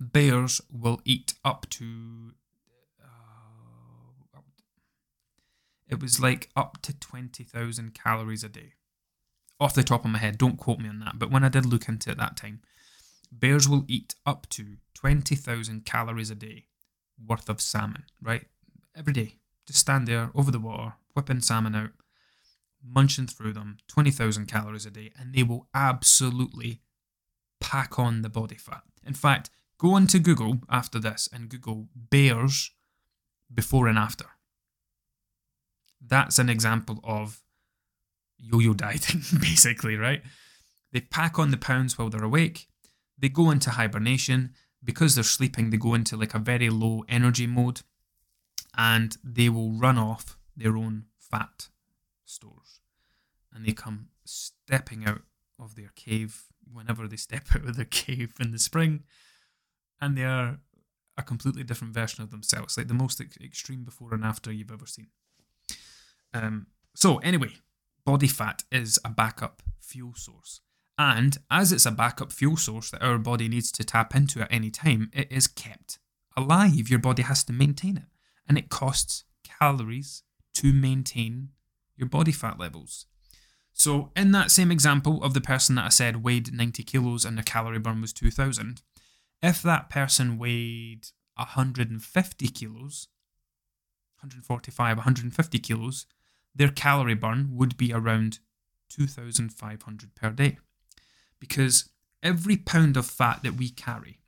Bears 0.00 0.60
will 0.70 1.00
eat 1.04 1.34
up 1.44 1.66
to. 1.70 2.32
Uh, 3.02 4.40
it 5.88 6.00
was 6.00 6.20
like 6.20 6.50
up 6.56 6.80
to 6.82 6.98
20,000 6.98 7.94
calories 7.94 8.44
a 8.44 8.48
day. 8.48 8.72
Off 9.60 9.74
the 9.74 9.82
top 9.82 10.04
of 10.04 10.10
my 10.10 10.18
head, 10.18 10.38
don't 10.38 10.58
quote 10.58 10.80
me 10.80 10.88
on 10.88 10.98
that, 11.00 11.18
but 11.18 11.30
when 11.30 11.44
I 11.44 11.48
did 11.48 11.66
look 11.66 11.88
into 11.88 12.10
it 12.10 12.18
that 12.18 12.36
time, 12.36 12.60
bears 13.30 13.68
will 13.68 13.84
eat 13.88 14.14
up 14.26 14.48
to 14.50 14.76
20,000 14.94 15.84
calories 15.84 16.30
a 16.30 16.34
day 16.34 16.66
worth 17.24 17.48
of 17.48 17.60
salmon, 17.60 18.04
right? 18.20 18.46
Every 18.96 19.12
day. 19.12 19.36
Just 19.66 19.80
stand 19.80 20.06
there 20.06 20.30
over 20.34 20.50
the 20.50 20.60
water, 20.60 20.94
whipping 21.14 21.40
salmon 21.40 21.74
out, 21.74 21.90
munching 22.82 23.26
through 23.26 23.54
them, 23.54 23.78
20,000 23.88 24.46
calories 24.46 24.84
a 24.84 24.90
day, 24.90 25.10
and 25.18 25.34
they 25.34 25.42
will 25.42 25.68
absolutely 25.74 26.82
pack 27.60 27.98
on 27.98 28.22
the 28.22 28.28
body 28.28 28.56
fat. 28.56 28.82
In 29.06 29.14
fact, 29.14 29.50
go 29.78 29.96
into 29.96 30.18
Google 30.18 30.58
after 30.68 30.98
this 30.98 31.28
and 31.32 31.48
Google 31.48 31.88
bears 31.94 32.72
before 33.52 33.86
and 33.88 33.98
after. 33.98 34.26
That's 36.06 36.38
an 36.38 36.48
example 36.48 37.00
of 37.04 37.42
yo 38.38 38.58
yo 38.58 38.74
dieting, 38.74 39.22
basically, 39.40 39.96
right? 39.96 40.22
They 40.92 41.00
pack 41.00 41.38
on 41.38 41.50
the 41.50 41.56
pounds 41.56 41.98
while 41.98 42.10
they're 42.10 42.24
awake, 42.24 42.68
they 43.18 43.28
go 43.28 43.50
into 43.50 43.70
hibernation. 43.70 44.54
Because 44.84 45.14
they're 45.14 45.24
sleeping, 45.24 45.70
they 45.70 45.78
go 45.78 45.94
into 45.94 46.14
like 46.14 46.34
a 46.34 46.38
very 46.38 46.68
low 46.68 47.04
energy 47.08 47.46
mode 47.46 47.80
and 48.76 49.16
they 49.24 49.48
will 49.48 49.72
run 49.72 49.96
off 49.96 50.36
their 50.54 50.76
own 50.76 51.04
fat 51.18 51.68
stores. 52.24 52.80
And 53.50 53.64
they 53.64 53.72
come 53.72 54.08
stepping 54.26 55.06
out 55.06 55.22
of 55.58 55.74
their 55.74 55.90
cave 55.94 56.44
whenever 56.70 57.08
they 57.08 57.16
step 57.16 57.46
out 57.54 57.64
of 57.64 57.76
their 57.76 57.86
cave 57.86 58.34
in 58.38 58.50
the 58.50 58.58
spring. 58.58 59.04
And 60.00 60.18
they 60.18 60.24
are 60.24 60.58
a 61.16 61.22
completely 61.22 61.62
different 61.62 61.94
version 61.94 62.22
of 62.22 62.30
themselves, 62.30 62.76
like 62.76 62.88
the 62.88 62.94
most 62.94 63.20
extreme 63.20 63.84
before 63.84 64.12
and 64.12 64.24
after 64.24 64.52
you've 64.52 64.72
ever 64.72 64.86
seen. 64.86 65.06
Um, 66.34 66.66
so, 66.94 67.18
anyway, 67.18 67.52
body 68.04 68.28
fat 68.28 68.64
is 68.70 68.98
a 69.04 69.08
backup 69.08 69.62
fuel 69.80 70.14
source. 70.14 70.60
And 70.98 71.38
as 71.50 71.72
it's 71.72 71.86
a 71.86 71.90
backup 71.90 72.32
fuel 72.32 72.56
source 72.56 72.90
that 72.90 73.02
our 73.02 73.18
body 73.18 73.48
needs 73.48 73.72
to 73.72 73.84
tap 73.84 74.14
into 74.14 74.42
at 74.42 74.52
any 74.52 74.70
time, 74.70 75.10
it 75.12 75.30
is 75.30 75.46
kept 75.46 75.98
alive. 76.36 76.88
Your 76.88 76.98
body 76.98 77.22
has 77.22 77.42
to 77.44 77.52
maintain 77.52 77.96
it. 77.96 78.04
And 78.48 78.58
it 78.58 78.68
costs 78.68 79.24
calories 79.42 80.22
to 80.54 80.72
maintain 80.72 81.50
your 81.96 82.08
body 82.08 82.32
fat 82.32 82.58
levels. 82.58 83.06
So, 83.72 84.10
in 84.14 84.30
that 84.32 84.52
same 84.52 84.70
example 84.70 85.22
of 85.22 85.34
the 85.34 85.40
person 85.40 85.74
that 85.74 85.86
I 85.86 85.88
said 85.88 86.22
weighed 86.22 86.52
90 86.52 86.84
kilos 86.84 87.24
and 87.24 87.36
their 87.36 87.44
calorie 87.44 87.80
burn 87.80 88.00
was 88.00 88.12
2000, 88.12 88.82
if 89.42 89.62
that 89.62 89.90
person 89.90 90.38
weighed 90.38 91.08
150 91.36 92.48
kilos, 92.48 93.08
145, 94.20 94.96
150 94.96 95.58
kilos, 95.58 96.06
their 96.54 96.70
calorie 96.70 97.14
burn 97.14 97.48
would 97.52 97.76
be 97.76 97.92
around 97.92 98.38
2,500 98.90 100.14
per 100.14 100.30
day 100.30 100.58
because 101.40 101.90
every 102.22 102.56
pound 102.56 102.96
of 102.96 103.06
fat 103.06 103.40
that 103.42 103.54
we 103.54 103.68
carry 103.68 104.20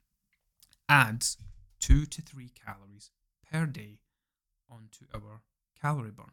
adds 0.89 1.39
two 1.81 2.05
to 2.07 2.23
three 2.23 2.51
calories 2.65 3.11
per 3.51 3.67
day 3.67 3.99
onto 4.71 5.05
our 5.15 5.43
calorie 5.81 6.11
burn. 6.11 6.33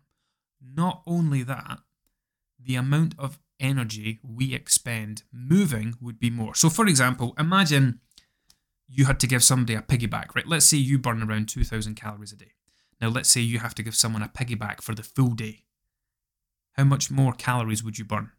Not 0.61 1.03
only 1.05 1.43
that, 1.43 1.79
the 2.59 2.75
amount 2.75 3.15
of 3.19 3.39
energy 3.59 4.19
we 4.23 4.53
expend 4.53 5.23
moving 5.31 5.95
would 6.01 6.19
be 6.19 6.29
more. 6.29 6.55
So, 6.55 6.69
for 6.69 6.87
example, 6.87 7.33
imagine 7.37 7.99
you 8.87 9.05
had 9.05 9.19
to 9.21 9.27
give 9.27 9.43
somebody 9.43 9.75
a 9.75 9.81
piggyback, 9.81 10.35
right? 10.35 10.47
Let's 10.47 10.65
say 10.65 10.77
you 10.77 10.97
burn 10.97 11.23
around 11.23 11.49
2,000 11.49 11.95
calories 11.95 12.31
a 12.31 12.35
day. 12.35 12.53
Now, 13.01 13.09
let's 13.09 13.29
say 13.29 13.41
you 13.41 13.59
have 13.59 13.75
to 13.75 13.83
give 13.83 13.95
someone 13.95 14.21
a 14.21 14.29
piggyback 14.29 14.81
for 14.81 14.95
the 14.95 15.03
full 15.03 15.31
day. 15.31 15.63
How 16.73 16.83
much 16.83 17.11
more 17.11 17.33
calories 17.33 17.83
would 17.83 17.97
you 17.97 18.05
burn? 18.05 18.31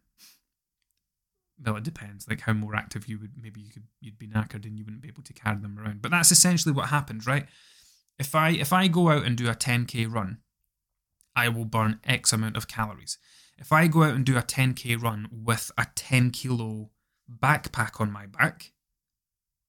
well, 1.63 1.77
it 1.77 1.83
depends. 1.83 2.27
Like 2.27 2.41
how 2.41 2.53
more 2.53 2.75
active 2.75 3.07
you 3.07 3.19
would, 3.19 3.31
maybe 3.41 3.61
you 3.61 3.71
could, 3.71 3.83
you'd 4.01 4.19
be 4.19 4.27
knackered 4.27 4.65
and 4.65 4.77
you 4.77 4.83
wouldn't 4.83 5.01
be 5.01 5.07
able 5.07 5.23
to 5.23 5.33
carry 5.33 5.57
them 5.57 5.79
around. 5.79 6.01
But 6.01 6.11
that's 6.11 6.31
essentially 6.31 6.73
what 6.73 6.89
happens, 6.89 7.25
right? 7.25 7.45
If 8.17 8.35
I 8.35 8.51
if 8.51 8.71
I 8.71 8.87
go 8.87 9.09
out 9.09 9.25
and 9.25 9.37
do 9.37 9.49
a 9.49 9.55
10k 9.55 10.11
run, 10.11 10.39
I 11.35 11.49
will 11.49 11.65
burn 11.65 11.99
X 12.05 12.31
amount 12.33 12.57
of 12.57 12.67
calories. 12.67 13.17
If 13.57 13.71
I 13.71 13.87
go 13.87 14.03
out 14.03 14.15
and 14.15 14.25
do 14.25 14.37
a 14.37 14.41
10k 14.41 15.01
run 15.01 15.27
with 15.31 15.71
a 15.77 15.87
10 15.95 16.31
kilo 16.31 16.89
backpack 17.29 18.01
on 18.01 18.11
my 18.11 18.25
back, 18.25 18.73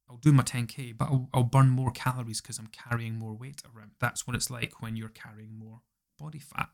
I'll 0.08 0.16
do 0.16 0.32
my 0.32 0.42
10k, 0.42 0.96
but 0.96 1.06
I'll, 1.06 1.28
I'll 1.32 1.44
burn 1.44 1.68
more 1.68 1.90
calories 1.92 2.40
because 2.40 2.58
I'm 2.58 2.68
carrying 2.68 3.14
more 3.14 3.34
weight 3.34 3.62
around. 3.64 3.92
That's 4.00 4.26
what 4.26 4.36
it's 4.36 4.50
like 4.50 4.80
when 4.80 4.96
you're 4.96 5.08
carrying 5.08 5.58
more 5.58 5.82
body 6.18 6.38
fat 6.38 6.68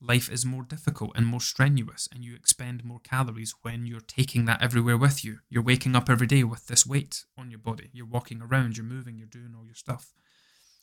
life 0.00 0.30
is 0.30 0.44
more 0.44 0.62
difficult 0.62 1.12
and 1.14 1.26
more 1.26 1.40
strenuous, 1.40 2.08
and 2.12 2.24
you 2.24 2.34
expend 2.34 2.84
more 2.84 3.00
calories 3.00 3.54
when 3.62 3.86
you're 3.86 4.00
taking 4.00 4.44
that 4.44 4.62
everywhere 4.62 4.96
with 4.96 5.24
you. 5.24 5.38
You're 5.48 5.62
waking 5.62 5.96
up 5.96 6.10
every 6.10 6.26
day 6.26 6.44
with 6.44 6.66
this 6.66 6.86
weight 6.86 7.24
on 7.38 7.50
your 7.50 7.58
body. 7.58 7.90
You're 7.92 8.06
walking 8.06 8.42
around, 8.42 8.76
you're 8.76 8.86
moving, 8.86 9.16
you're 9.16 9.26
doing 9.26 9.54
all 9.56 9.64
your 9.64 9.74
stuff. 9.74 10.12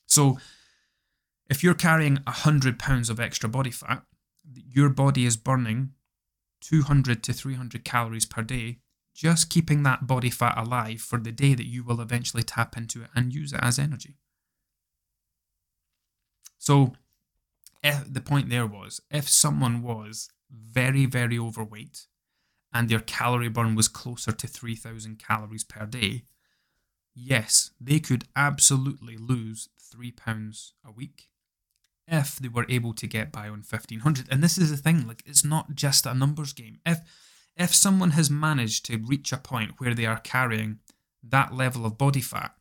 So, 0.06 0.38
if 1.49 1.63
you're 1.63 1.73
carrying 1.73 2.19
100 2.26 2.80
pounds 2.80 3.10
of 3.10 3.19
extra 3.19 3.49
body 3.49 3.71
fat, 3.71 4.04
your 4.54 4.89
body 4.89 5.26
is 5.26 5.38
burning 5.38 5.91
200 6.62 7.23
to 7.23 7.34
300 7.34 7.84
calories 7.84 8.26
per 8.26 8.41
day 8.41 8.80
just 9.13 9.49
keeping 9.49 9.84
that 9.84 10.08
body 10.08 10.30
fat 10.30 10.58
alive 10.58 10.99
for 10.99 11.19
the 11.19 11.32
day 11.32 11.54
that 11.54 11.67
you 11.67 11.84
will 11.84 12.02
eventually 12.02 12.43
tap 12.43 12.76
into 12.76 13.04
it 13.04 13.10
and 13.15 13.34
use 13.34 13.54
it 13.54 13.60
as 13.62 13.78
energy. 13.78 14.17
So, 16.58 16.93
if, 17.84 18.12
the 18.12 18.22
point 18.22 18.50
there 18.50 18.65
was 18.65 19.02
if 19.12 19.28
someone 19.28 19.82
was 19.82 20.30
very, 20.50 21.06
very 21.06 21.38
overweight 21.38 22.08
and 22.74 22.89
their 22.89 23.00
calorie 23.00 23.50
burn 23.50 23.76
was 23.76 23.88
closer 23.88 24.32
to 24.32 24.48
3,000 24.48 25.19
calories 25.19 25.63
per 25.63 25.86
day, 25.86 26.24
yes, 27.13 27.72
they 27.80 28.00
could 28.00 28.26
absolutely 28.36 29.17
lose 29.17 29.69
three 29.80 30.12
pounds 30.12 30.74
a 30.86 30.91
week 30.91 31.30
if 32.08 32.38
they 32.38 32.48
were 32.48 32.65
able 32.69 32.93
to 32.93 33.08
get 33.08 33.32
by 33.32 33.46
on 33.46 33.63
1500 33.63 34.28
and 34.30 34.43
this 34.43 34.58
is 34.58 34.72
the 34.72 34.78
thing 34.78 35.08
like 35.08 35.24
it's 35.26 35.46
not 35.46 35.76
just 35.76 36.06
a 36.06 36.13
numbers 36.13 36.54
game. 36.54 36.80
If 36.86 37.00
if 37.56 37.74
someone 37.74 38.12
has 38.12 38.32
managed 38.32 38.86
to 38.86 38.98
reach 38.98 39.32
a 39.32 39.38
point 39.38 39.74
where 39.78 39.93
they 39.93 40.06
are 40.06 40.19
carrying 40.19 40.80
that 41.22 41.54
level 41.54 41.86
of 41.86 41.98
body 41.98 42.19
fat 42.19 42.54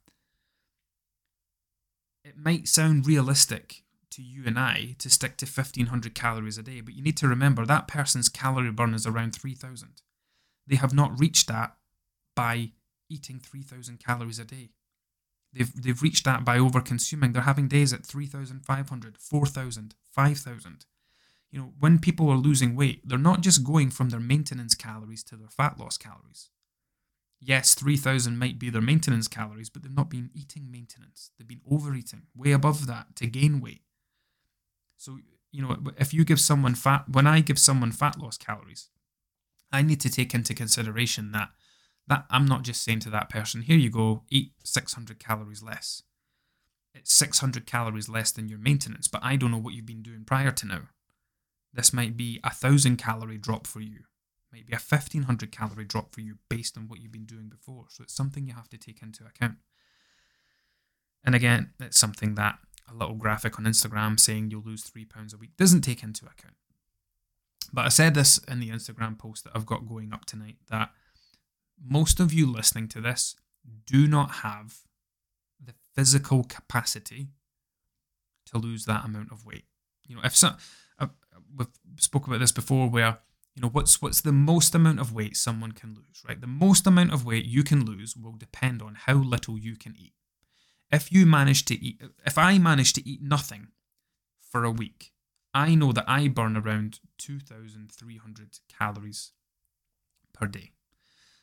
it 2.25 2.37
might 2.37 2.69
sound 2.69 3.07
realistic 3.07 3.82
to 4.12 4.22
you 4.22 4.44
and 4.46 4.59
I 4.59 4.94
to 4.98 5.11
stick 5.11 5.37
to 5.38 5.46
1500 5.46 6.14
calories 6.14 6.59
a 6.59 6.62
day, 6.62 6.81
but 6.81 6.94
you 6.94 7.03
need 7.03 7.16
to 7.18 7.29
remember 7.29 7.66
that 7.66 7.88
person's 7.88 8.29
calorie 8.29 8.70
burn 8.70 8.94
is 8.94 9.07
around 9.07 9.35
3000. 9.35 10.03
They 10.66 10.77
have 10.77 10.94
not 10.94 11.18
reached 11.18 11.48
that 11.48 11.77
by 12.35 12.72
eating 13.09 13.38
3,000 13.38 13.98
calories 13.98 14.38
a 14.38 14.44
day. 14.44 14.70
They've, 15.53 15.83
they've 15.83 16.03
reached 16.03 16.25
that 16.25 16.44
by 16.44 16.59
over 16.59 16.81
consuming. 16.81 17.33
They're 17.33 17.42
having 17.42 17.68
days 17.68 17.92
at 17.92 18.07
3,500, 18.07 19.18
4,000, 19.18 19.94
5,000. 20.11 20.87
You 21.51 21.59
know, 21.59 21.72
when 21.79 21.98
people 21.98 22.31
are 22.31 22.37
losing 22.37 22.75
weight, 22.75 23.07
they're 23.07 23.18
not 23.18 23.42
just 23.42 23.62
going 23.62 23.90
from 23.90 24.09
their 24.09 24.20
maintenance 24.20 24.75
calories 24.75 25.22
to 25.25 25.37
their 25.37 25.48
fat 25.48 25.79
loss 25.79 25.98
calories. 25.98 26.48
Yes, 27.44 27.75
3,000 27.75 28.38
might 28.38 28.59
be 28.59 28.70
their 28.70 28.81
maintenance 28.81 29.29
calories, 29.29 29.68
but 29.68 29.83
they've 29.83 29.92
not 29.92 30.09
been 30.09 30.31
eating 30.33 30.70
maintenance. 30.70 31.33
They've 31.37 31.48
been 31.48 31.61
overeating, 31.68 32.22
way 32.35 32.53
above 32.53 32.87
that 32.87 33.16
to 33.16 33.27
gain 33.27 33.61
weight. 33.61 33.83
So, 35.03 35.19
you 35.51 35.62
know, 35.62 35.77
if 35.99 36.15
you 36.15 36.25
give 36.25 36.38
someone 36.38 36.77
fat, 36.77 37.07
when 37.11 37.27
I 37.27 37.41
give 37.41 37.59
someone 37.59 37.91
fat 37.91 38.21
loss 38.21 38.38
calories, 38.38 38.88
I 39.73 39.83
need 39.83 40.01
to 40.03 40.09
take 40.09 40.33
into 40.33 40.55
consideration 40.55 41.33
that 41.33 41.49
that 42.07 42.25
I'm 42.31 42.47
not 42.47 42.62
just 42.62 42.85
saying 42.85 43.01
to 43.01 43.11
that 43.11 43.29
person, 43.29 43.62
here 43.62 43.77
you 43.77 43.91
go, 43.91 44.23
eat 44.31 44.53
600 44.62 45.19
calories 45.19 45.61
less. 45.62 46.03
It's 46.95 47.12
600 47.15 47.67
calories 47.67 48.09
less 48.09 48.31
than 48.31 48.49
your 48.49 48.59
maintenance, 48.59 49.09
but 49.09 49.25
I 49.25 49.35
don't 49.35 49.51
know 49.51 49.59
what 49.59 49.75
you've 49.75 49.87
been 49.87 50.03
doing 50.03 50.25
prior 50.25 50.53
to 50.53 50.67
now. 50.67 50.83
This 51.73 51.93
might 51.93 52.17
be 52.17 52.38
a 52.45 52.51
thousand 52.51 52.99
calorie 52.99 53.38
drop 53.38 53.67
for 53.67 53.81
you, 53.81 54.01
maybe 54.53 54.73
a 54.73 54.77
1500 54.77 55.51
calorie 55.51 55.85
drop 55.85 56.12
for 56.15 56.21
you 56.21 56.38
based 56.49 56.77
on 56.77 56.87
what 56.87 57.01
you've 57.01 57.12
been 57.12 57.25
doing 57.25 57.49
before. 57.49 57.87
So 57.88 58.05
it's 58.05 58.15
something 58.15 58.47
you 58.47 58.55
have 58.55 58.71
to 58.71 58.79
take 58.79 59.03
into 59.03 59.25
account. 59.25 59.57
And 61.25 61.35
again, 61.35 61.73
it's 61.81 61.99
something 61.99 62.35
that 62.37 62.59
a 62.90 62.95
little 62.95 63.14
graphic 63.14 63.59
on 63.59 63.64
Instagram 63.64 64.18
saying 64.18 64.51
you'll 64.51 64.62
lose 64.62 64.83
three 64.83 65.05
pounds 65.05 65.33
a 65.33 65.37
week 65.37 65.57
doesn't 65.57 65.83
take 65.83 66.03
into 66.03 66.25
account. 66.27 66.55
But 67.73 67.87
I 67.87 67.88
said 67.88 68.14
this 68.14 68.38
in 68.38 68.61
the 68.61 68.71
Instagram 68.71 69.18
post 69.18 69.45
that 69.45 69.53
I've 69.55 69.66
got 69.66 69.88
going 69.88 70.12
up 70.12 70.25
tonight 70.25 70.57
that 70.71 70.90
most 71.83 72.21
of 72.21 72.33
you 72.33 72.51
listening 72.51 72.88
to 72.88 73.01
this 73.01 73.37
do 73.87 74.07
not 74.07 74.37
have 74.37 74.81
the 75.62 75.75
physical 75.95 76.45
capacity 76.45 77.29
to 78.47 78.59
lose 78.59 78.85
that 78.85 79.05
amount 79.05 79.33
of 79.33 79.47
weight. 79.47 79.64
You 80.07 80.16
know, 80.16 80.23
if 80.25 80.37
so, 80.37 80.51
uh, 80.99 81.07
we've 81.57 81.68
spoke 81.97 82.27
about 82.27 82.40
this 82.40 82.53
before, 82.53 82.88
where 82.88 83.18
you 83.55 83.62
know 83.62 83.68
what's 83.68 84.03
what's 84.03 84.21
the 84.21 84.33
most 84.33 84.75
amount 84.75 85.01
of 85.01 85.12
weight 85.12 85.37
someone 85.37 85.73
can 85.73 85.95
lose, 85.95 86.23
right? 86.27 86.40
The 86.40 86.47
most 86.47 86.87
amount 86.87 87.12
of 87.12 87.25
weight 87.25 87.45
you 87.45 87.62
can 87.62 87.85
lose 87.85 88.16
will 88.16 88.33
depend 88.33 88.83
on 88.83 88.95
how 88.95 89.14
little 89.14 89.59
you 89.59 89.77
can 89.77 89.95
eat. 89.99 90.14
If 90.93 91.11
you 91.11 91.25
manage 91.25 91.65
to 91.65 91.75
eat, 91.83 92.01
if 92.27 92.37
I 92.37 92.59
manage 92.59 92.93
to 92.93 93.09
eat 93.09 93.23
nothing 93.23 93.69
for 94.41 94.65
a 94.65 94.71
week, 94.71 95.13
I 95.55 95.75
know 95.75 95.91
that 95.93 96.05
I 96.07 96.29
burn 96.29 96.57
around 96.57 97.01
two 97.17 97.41
thousand 97.41 97.91
three 97.91 98.19
hundred 98.19 98.59
calories 98.69 99.33
per 100.35 100.47
day. 100.47 100.73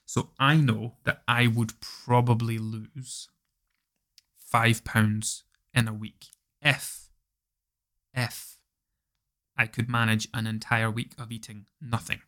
So 0.06 0.30
I 0.40 0.58
know 0.58 0.96
that 1.04 1.24
I 1.28 1.48
would 1.48 1.74
probably 1.82 2.58
lose 2.60 3.28
five 4.38 4.84
pounds 4.84 5.44
in 5.74 5.88
a 5.88 5.94
week 5.94 6.28
if, 6.62 7.10
if 8.14 8.58
I 9.56 9.68
could 9.68 9.90
manage 9.90 10.28
an 10.34 10.48
entire 10.48 10.90
week 10.90 11.12
of 11.20 11.32
eating 11.32 11.68
nothing. 11.80 12.22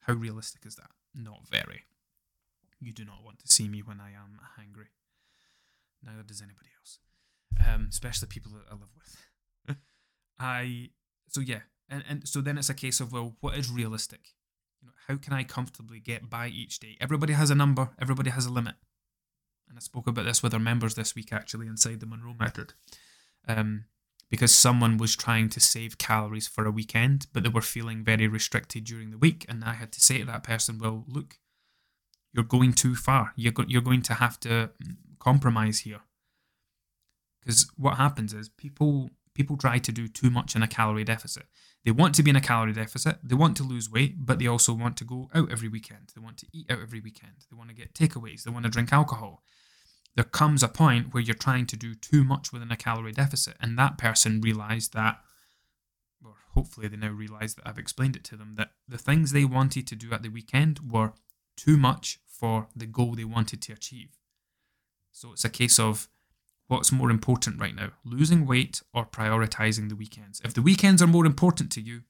How 0.00 0.14
realistic 0.14 0.64
is 0.64 0.76
that? 0.76 0.90
Not 1.14 1.46
very. 1.46 1.82
You 2.80 2.92
do 2.92 3.04
not 3.04 3.22
want 3.22 3.40
to 3.40 3.48
see 3.52 3.68
me 3.68 3.80
when 3.80 4.00
I 4.00 4.12
am 4.12 4.40
hungry. 4.56 4.88
Neither 6.04 6.22
does 6.22 6.40
anybody 6.40 6.70
else, 6.78 6.98
um, 7.68 7.88
especially 7.90 8.28
people 8.28 8.52
that 8.52 8.64
I 8.70 8.74
live 8.74 8.88
with. 8.96 9.76
I 10.38 10.90
so 11.28 11.40
yeah, 11.40 11.60
and 11.88 12.04
and 12.08 12.28
so 12.28 12.40
then 12.40 12.58
it's 12.58 12.70
a 12.70 12.74
case 12.74 13.00
of 13.00 13.12
well, 13.12 13.36
what 13.40 13.56
is 13.56 13.70
realistic? 13.70 14.34
you 14.80 14.88
know, 14.88 14.94
how 15.08 15.16
can 15.16 15.32
I 15.32 15.44
comfortably 15.44 16.00
get 16.00 16.30
by 16.30 16.48
each 16.48 16.78
day? 16.78 16.96
Everybody 17.00 17.34
has 17.34 17.50
a 17.50 17.54
number, 17.54 17.90
everybody 18.00 18.30
has 18.30 18.46
a 18.46 18.52
limit. 18.52 18.76
And 19.68 19.78
I 19.78 19.80
spoke 19.80 20.06
about 20.06 20.24
this 20.24 20.42
with 20.42 20.52
our 20.52 20.60
members 20.60 20.94
this 20.94 21.14
week 21.14 21.32
actually 21.32 21.66
inside 21.66 22.00
the 22.00 22.06
Monroe 22.06 22.34
Method. 22.38 22.72
Um, 23.46 23.84
because 24.28 24.54
someone 24.54 24.96
was 24.96 25.16
trying 25.16 25.48
to 25.50 25.60
save 25.60 25.98
calories 25.98 26.46
for 26.46 26.64
a 26.64 26.70
weekend, 26.70 27.26
but 27.32 27.42
they 27.42 27.48
were 27.48 27.60
feeling 27.60 28.04
very 28.04 28.28
restricted 28.28 28.84
during 28.84 29.10
the 29.10 29.18
week. 29.18 29.44
And 29.48 29.64
I 29.64 29.74
had 29.74 29.92
to 29.92 30.00
say 30.00 30.18
to 30.18 30.24
that 30.26 30.44
person, 30.44 30.78
well, 30.78 31.04
look, 31.08 31.38
you're 32.32 32.44
going 32.44 32.72
too 32.72 32.94
far. 32.94 33.32
You're, 33.36 33.52
go- 33.52 33.64
you're 33.66 33.82
going 33.82 34.02
to 34.02 34.14
have 34.14 34.38
to 34.40 34.48
mm, 34.48 34.96
compromise 35.18 35.80
here. 35.80 36.00
Because 37.40 37.70
what 37.76 37.96
happens 37.96 38.32
is 38.34 38.48
people 38.48 39.10
people 39.32 39.56
try 39.56 39.78
to 39.78 39.92
do 39.92 40.08
too 40.08 40.28
much 40.28 40.54
in 40.54 40.62
a 40.62 40.68
calorie 40.68 41.04
deficit. 41.04 41.44
They 41.84 41.92
want 41.92 42.14
to 42.16 42.22
be 42.22 42.30
in 42.30 42.36
a 42.36 42.40
calorie 42.40 42.72
deficit, 42.72 43.18
they 43.22 43.34
want 43.34 43.56
to 43.56 43.62
lose 43.62 43.90
weight, 43.90 44.16
but 44.18 44.38
they 44.38 44.46
also 44.46 44.74
want 44.74 44.96
to 44.98 45.04
go 45.04 45.30
out 45.34 45.50
every 45.50 45.68
weekend. 45.68 46.12
They 46.14 46.20
want 46.20 46.36
to 46.38 46.46
eat 46.52 46.70
out 46.70 46.80
every 46.80 47.00
weekend. 47.00 47.46
They 47.50 47.56
want 47.56 47.70
to 47.70 47.74
get 47.74 47.94
takeaways. 47.94 48.42
They 48.42 48.50
want 48.50 48.64
to 48.64 48.70
drink 48.70 48.92
alcohol. 48.92 49.42
There 50.16 50.24
comes 50.24 50.62
a 50.62 50.68
point 50.68 51.14
where 51.14 51.22
you're 51.22 51.34
trying 51.34 51.66
to 51.66 51.76
do 51.76 51.94
too 51.94 52.24
much 52.24 52.52
within 52.52 52.72
a 52.72 52.76
calorie 52.76 53.12
deficit, 53.12 53.54
and 53.60 53.78
that 53.78 53.96
person 53.96 54.40
realized 54.40 54.92
that, 54.92 55.20
or 56.22 56.34
hopefully 56.54 56.88
they 56.88 56.96
now 56.96 57.10
realize 57.10 57.54
that 57.54 57.66
I've 57.66 57.78
explained 57.78 58.16
it 58.16 58.24
to 58.24 58.36
them, 58.36 58.56
that 58.56 58.72
the 58.88 58.98
things 58.98 59.32
they 59.32 59.44
wanted 59.44 59.86
to 59.86 59.96
do 59.96 60.12
at 60.12 60.22
the 60.22 60.28
weekend 60.28 60.80
were 60.90 61.12
too 61.64 61.76
much 61.76 62.20
for 62.26 62.68
the 62.74 62.86
goal 62.86 63.14
they 63.14 63.24
wanted 63.24 63.60
to 63.62 63.72
achieve. 63.72 64.16
So 65.12 65.32
it's 65.32 65.44
a 65.44 65.50
case 65.50 65.78
of 65.78 66.08
what's 66.68 66.92
more 66.92 67.10
important 67.10 67.60
right 67.60 67.74
now 67.74 67.90
losing 68.04 68.46
weight 68.46 68.80
or 68.94 69.04
prioritizing 69.04 69.88
the 69.88 69.96
weekends? 69.96 70.40
If 70.44 70.54
the 70.54 70.62
weekends 70.62 71.02
are 71.02 71.06
more 71.06 71.26
important 71.26 71.70
to 71.72 71.80
you 71.80 72.02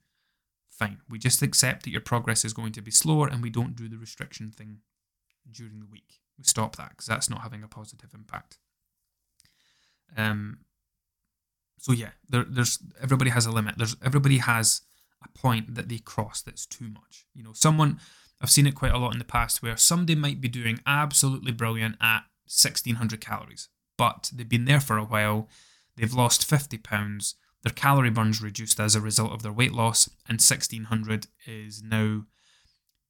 fine. 0.81 0.99
We 1.11 1.19
just 1.19 1.43
accept 1.43 1.83
that 1.83 1.91
your 1.91 2.01
progress 2.01 2.45
is 2.45 2.55
going 2.55 2.73
to 2.73 2.81
be 2.81 2.91
slower 2.91 3.29
and 3.29 3.43
we 3.43 3.51
don't 3.51 3.77
do 3.77 3.87
the 3.89 3.99
restriction 3.99 4.51
thing 4.51 4.79
during 5.51 5.79
the 5.79 5.87
week. 5.87 6.21
We 6.39 6.45
stop 6.45 6.77
that 6.77 6.91
because 6.91 7.07
that's 7.07 7.29
not 7.29 7.43
having 7.43 7.63
a 7.63 7.69
positive 7.69 8.11
impact. 8.15 8.59
Um 10.17 10.61
so 11.79 11.93
yeah 11.93 12.11
there, 12.29 12.45
there's 12.45 12.79
everybody 13.01 13.31
has 13.31 13.47
a 13.47 13.53
limit. 13.53 13.75
There's 13.77 13.97
everybody 14.03 14.39
has 14.39 14.83
a 15.23 15.39
point 15.39 15.75
that 15.75 15.89
they 15.89 15.99
cross 15.99 16.41
that's 16.43 16.67
too 16.67 16.89
much. 16.89 17.27
You 17.35 17.43
know 17.43 17.53
someone 17.53 18.01
i've 18.41 18.51
seen 18.51 18.67
it 18.67 18.75
quite 18.75 18.93
a 18.93 18.99
lot 18.99 19.13
in 19.13 19.19
the 19.19 19.25
past 19.25 19.63
where 19.63 19.77
somebody 19.77 20.15
might 20.15 20.41
be 20.41 20.49
doing 20.49 20.81
absolutely 20.87 21.53
brilliant 21.53 21.97
at 22.01 22.25
1600 22.47 23.21
calories 23.21 23.69
but 24.01 24.31
they've 24.35 24.49
been 24.49 24.65
there 24.65 24.81
for 24.81 24.97
a 24.97 25.05
while. 25.05 25.47
They've 25.95 26.15
lost 26.15 26.49
50 26.49 26.79
pounds. 26.79 27.35
Their 27.63 27.75
calorie 27.75 28.09
burn's 28.09 28.41
reduced 28.41 28.81
as 28.81 28.97
a 28.97 29.01
result 29.01 29.33
of 29.33 29.43
their 29.43 29.53
weight 29.53 29.75
loss, 29.75 30.09
and 30.27 30.41
1600 30.41 31.27
is 31.47 31.83
now 31.83 32.23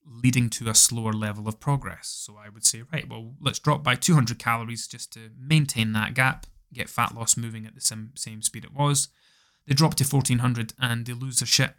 leading 0.04 0.50
to 0.50 0.68
a 0.68 0.74
slower 0.74 1.12
level 1.12 1.46
of 1.46 1.60
progress. 1.60 2.08
So 2.08 2.36
I 2.44 2.48
would 2.48 2.66
say, 2.66 2.82
right, 2.92 3.08
well, 3.08 3.34
let's 3.40 3.60
drop 3.60 3.84
by 3.84 3.94
200 3.94 4.40
calories 4.40 4.88
just 4.88 5.12
to 5.12 5.30
maintain 5.38 5.92
that 5.92 6.14
gap, 6.14 6.46
get 6.72 6.90
fat 6.90 7.14
loss 7.14 7.36
moving 7.36 7.66
at 7.66 7.76
the 7.76 7.80
same, 7.80 8.10
same 8.16 8.42
speed 8.42 8.64
it 8.64 8.74
was. 8.74 9.10
They 9.68 9.76
drop 9.76 9.94
to 9.94 10.04
1400 10.04 10.72
and 10.80 11.06
they 11.06 11.12
lose 11.12 11.38
their 11.38 11.46
shit. 11.46 11.74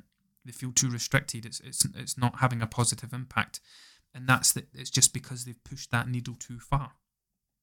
They 0.46 0.52
feel 0.52 0.72
too 0.72 0.90
restricted. 0.90 1.46
It's, 1.46 1.60
it's, 1.60 1.86
it's 1.96 2.18
not 2.18 2.40
having 2.40 2.62
a 2.62 2.68
positive 2.68 3.14
impact. 3.14 3.60
And 4.14 4.28
that's 4.28 4.52
the, 4.52 4.66
it's 4.74 4.90
just 4.90 5.14
because 5.14 5.46
they've 5.46 5.64
pushed 5.64 5.92
that 5.92 6.08
needle 6.08 6.36
too 6.36 6.60
far. 6.60 6.94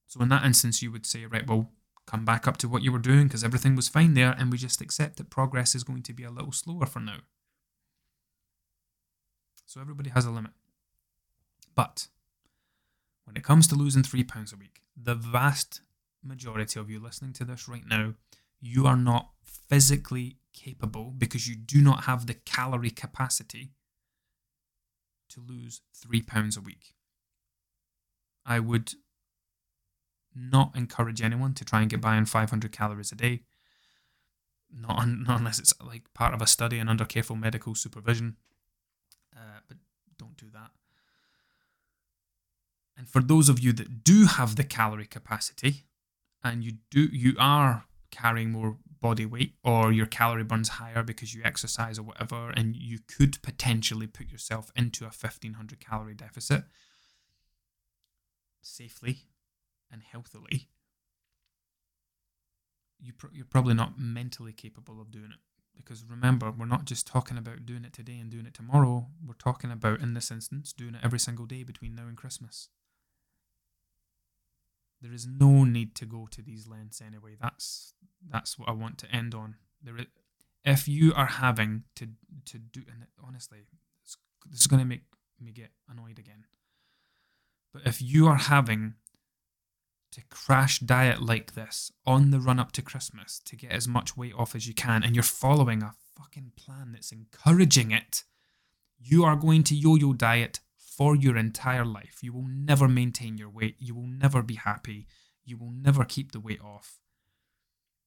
So 0.06 0.20
in 0.22 0.28
that 0.30 0.44
instance, 0.44 0.82
you 0.82 0.90
would 0.92 1.04
say, 1.04 1.26
right, 1.26 1.46
well, 1.46 1.70
come 2.06 2.24
back 2.24 2.48
up 2.48 2.56
to 2.58 2.68
what 2.68 2.82
you 2.82 2.90
were 2.90 2.98
doing 2.98 3.24
because 3.24 3.44
everything 3.44 3.76
was 3.76 3.88
fine 3.88 4.14
there, 4.14 4.34
and 4.38 4.50
we 4.50 4.56
just 4.56 4.80
accept 4.80 5.16
that 5.16 5.28
progress 5.28 5.74
is 5.74 5.84
going 5.84 6.02
to 6.04 6.14
be 6.14 6.24
a 6.24 6.30
little 6.30 6.52
slower 6.52 6.86
for 6.86 7.00
now. 7.00 7.18
So 9.66 9.80
everybody 9.82 10.08
has 10.10 10.24
a 10.24 10.30
limit. 10.30 10.52
But 11.74 12.08
when 13.24 13.36
it 13.36 13.44
comes 13.44 13.66
to 13.68 13.74
losing 13.74 14.02
three 14.02 14.24
pounds 14.24 14.54
a 14.54 14.56
week, 14.56 14.80
the 14.96 15.14
vast 15.14 15.82
majority 16.24 16.80
of 16.80 16.88
you 16.88 16.98
listening 16.98 17.34
to 17.34 17.44
this 17.44 17.68
right 17.68 17.86
now, 17.86 18.14
you 18.60 18.86
are 18.86 18.96
not 18.96 19.28
physically 19.44 20.38
capable 20.58 21.14
because 21.16 21.46
you 21.46 21.54
do 21.54 21.80
not 21.80 22.04
have 22.04 22.26
the 22.26 22.34
calorie 22.34 22.90
capacity 22.90 23.70
to 25.30 25.40
lose 25.40 25.82
three 25.94 26.22
pounds 26.22 26.56
a 26.56 26.60
week. 26.60 26.94
I 28.44 28.58
would 28.58 28.94
not 30.34 30.72
encourage 30.74 31.22
anyone 31.22 31.54
to 31.54 31.64
try 31.64 31.80
and 31.80 31.90
get 31.90 32.00
by 32.00 32.16
on 32.16 32.24
500 32.24 32.72
calories 32.72 33.12
a 33.12 33.14
day. 33.14 33.42
Not, 34.74 34.98
un- 34.98 35.24
not 35.26 35.38
unless 35.38 35.58
it's 35.58 35.74
like 35.80 36.12
part 36.14 36.34
of 36.34 36.42
a 36.42 36.46
study 36.46 36.78
and 36.78 36.90
under 36.90 37.04
careful 37.04 37.36
medical 37.36 37.74
supervision. 37.74 38.36
Uh, 39.34 39.60
but 39.68 39.76
don't 40.18 40.36
do 40.36 40.46
that. 40.52 40.70
And 42.96 43.08
for 43.08 43.22
those 43.22 43.48
of 43.48 43.60
you 43.60 43.72
that 43.74 44.02
do 44.02 44.26
have 44.26 44.56
the 44.56 44.64
calorie 44.64 45.06
capacity, 45.06 45.84
and 46.42 46.64
you 46.64 46.72
do 46.90 47.02
you 47.12 47.34
are 47.38 47.84
carrying 48.10 48.50
more 48.50 48.78
body 49.00 49.26
weight 49.26 49.54
or 49.62 49.92
your 49.92 50.06
calorie 50.06 50.44
burns 50.44 50.68
higher 50.70 51.02
because 51.02 51.34
you 51.34 51.42
exercise 51.44 51.98
or 51.98 52.02
whatever, 52.02 52.50
and 52.50 52.76
you 52.76 52.98
could 53.06 53.40
potentially 53.42 54.06
put 54.06 54.30
yourself 54.30 54.70
into 54.76 55.04
a 55.04 55.08
1500 55.08 55.80
calorie 55.80 56.14
deficit 56.14 56.64
safely 58.62 59.20
and 59.90 60.02
healthily, 60.02 60.68
you 63.00 63.12
you're 63.32 63.44
probably 63.44 63.74
not 63.74 63.98
mentally 63.98 64.52
capable 64.52 65.00
of 65.00 65.10
doing 65.10 65.30
it. 65.32 65.38
Because 65.76 66.04
remember, 66.04 66.50
we're 66.50 66.66
not 66.66 66.84
just 66.84 67.06
talking 67.06 67.38
about 67.38 67.64
doing 67.64 67.84
it 67.84 67.92
today 67.92 68.18
and 68.18 68.30
doing 68.30 68.46
it 68.46 68.54
tomorrow. 68.54 69.06
We're 69.24 69.34
talking 69.34 69.70
about, 69.70 70.00
in 70.00 70.14
this 70.14 70.30
instance, 70.30 70.72
doing 70.72 70.96
it 70.96 71.00
every 71.04 71.20
single 71.20 71.46
day 71.46 71.62
between 71.62 71.94
now 71.94 72.08
and 72.08 72.16
Christmas. 72.16 72.68
There 75.00 75.12
is 75.12 75.26
no 75.26 75.64
need 75.64 75.94
to 75.96 76.06
go 76.06 76.26
to 76.30 76.42
these 76.42 76.66
lengths 76.66 77.00
anyway. 77.00 77.36
That's 77.40 77.94
that's 78.28 78.58
what 78.58 78.68
I 78.68 78.72
want 78.72 78.98
to 78.98 79.14
end 79.14 79.34
on. 79.34 79.56
There, 79.82 79.96
is, 79.96 80.06
if 80.64 80.88
you 80.88 81.12
are 81.14 81.26
having 81.26 81.84
to 81.96 82.08
to 82.46 82.58
do, 82.58 82.82
and 82.92 83.06
honestly, 83.24 83.58
this 84.50 84.60
is 84.60 84.66
going 84.66 84.80
to 84.80 84.86
make 84.86 85.02
me 85.40 85.52
get 85.52 85.70
annoyed 85.88 86.18
again. 86.18 86.44
But 87.72 87.82
if 87.86 88.02
you 88.02 88.26
are 88.26 88.36
having 88.36 88.94
to 90.12 90.22
crash 90.30 90.78
diet 90.80 91.20
like 91.20 91.54
this 91.54 91.92
on 92.06 92.30
the 92.30 92.40
run 92.40 92.58
up 92.58 92.72
to 92.72 92.82
Christmas 92.82 93.40
to 93.44 93.56
get 93.56 93.72
as 93.72 93.86
much 93.86 94.16
weight 94.16 94.32
off 94.36 94.54
as 94.54 94.66
you 94.66 94.74
can, 94.74 95.02
and 95.02 95.14
you're 95.14 95.22
following 95.22 95.82
a 95.82 95.94
fucking 96.16 96.52
plan 96.56 96.92
that's 96.92 97.12
encouraging 97.12 97.90
it, 97.90 98.24
you 98.98 99.24
are 99.24 99.36
going 99.36 99.62
to 99.64 99.76
yo 99.76 99.94
yo 99.94 100.12
diet 100.12 100.60
for 100.98 101.14
your 101.14 101.36
entire 101.36 101.84
life. 101.84 102.18
You 102.22 102.32
will 102.32 102.48
never 102.48 102.88
maintain 102.88 103.38
your 103.38 103.48
weight. 103.48 103.76
You 103.78 103.94
will 103.94 104.08
never 104.08 104.42
be 104.42 104.56
happy. 104.56 105.06
You 105.44 105.56
will 105.56 105.70
never 105.70 106.04
keep 106.04 106.32
the 106.32 106.40
weight 106.40 106.60
off. 106.60 106.98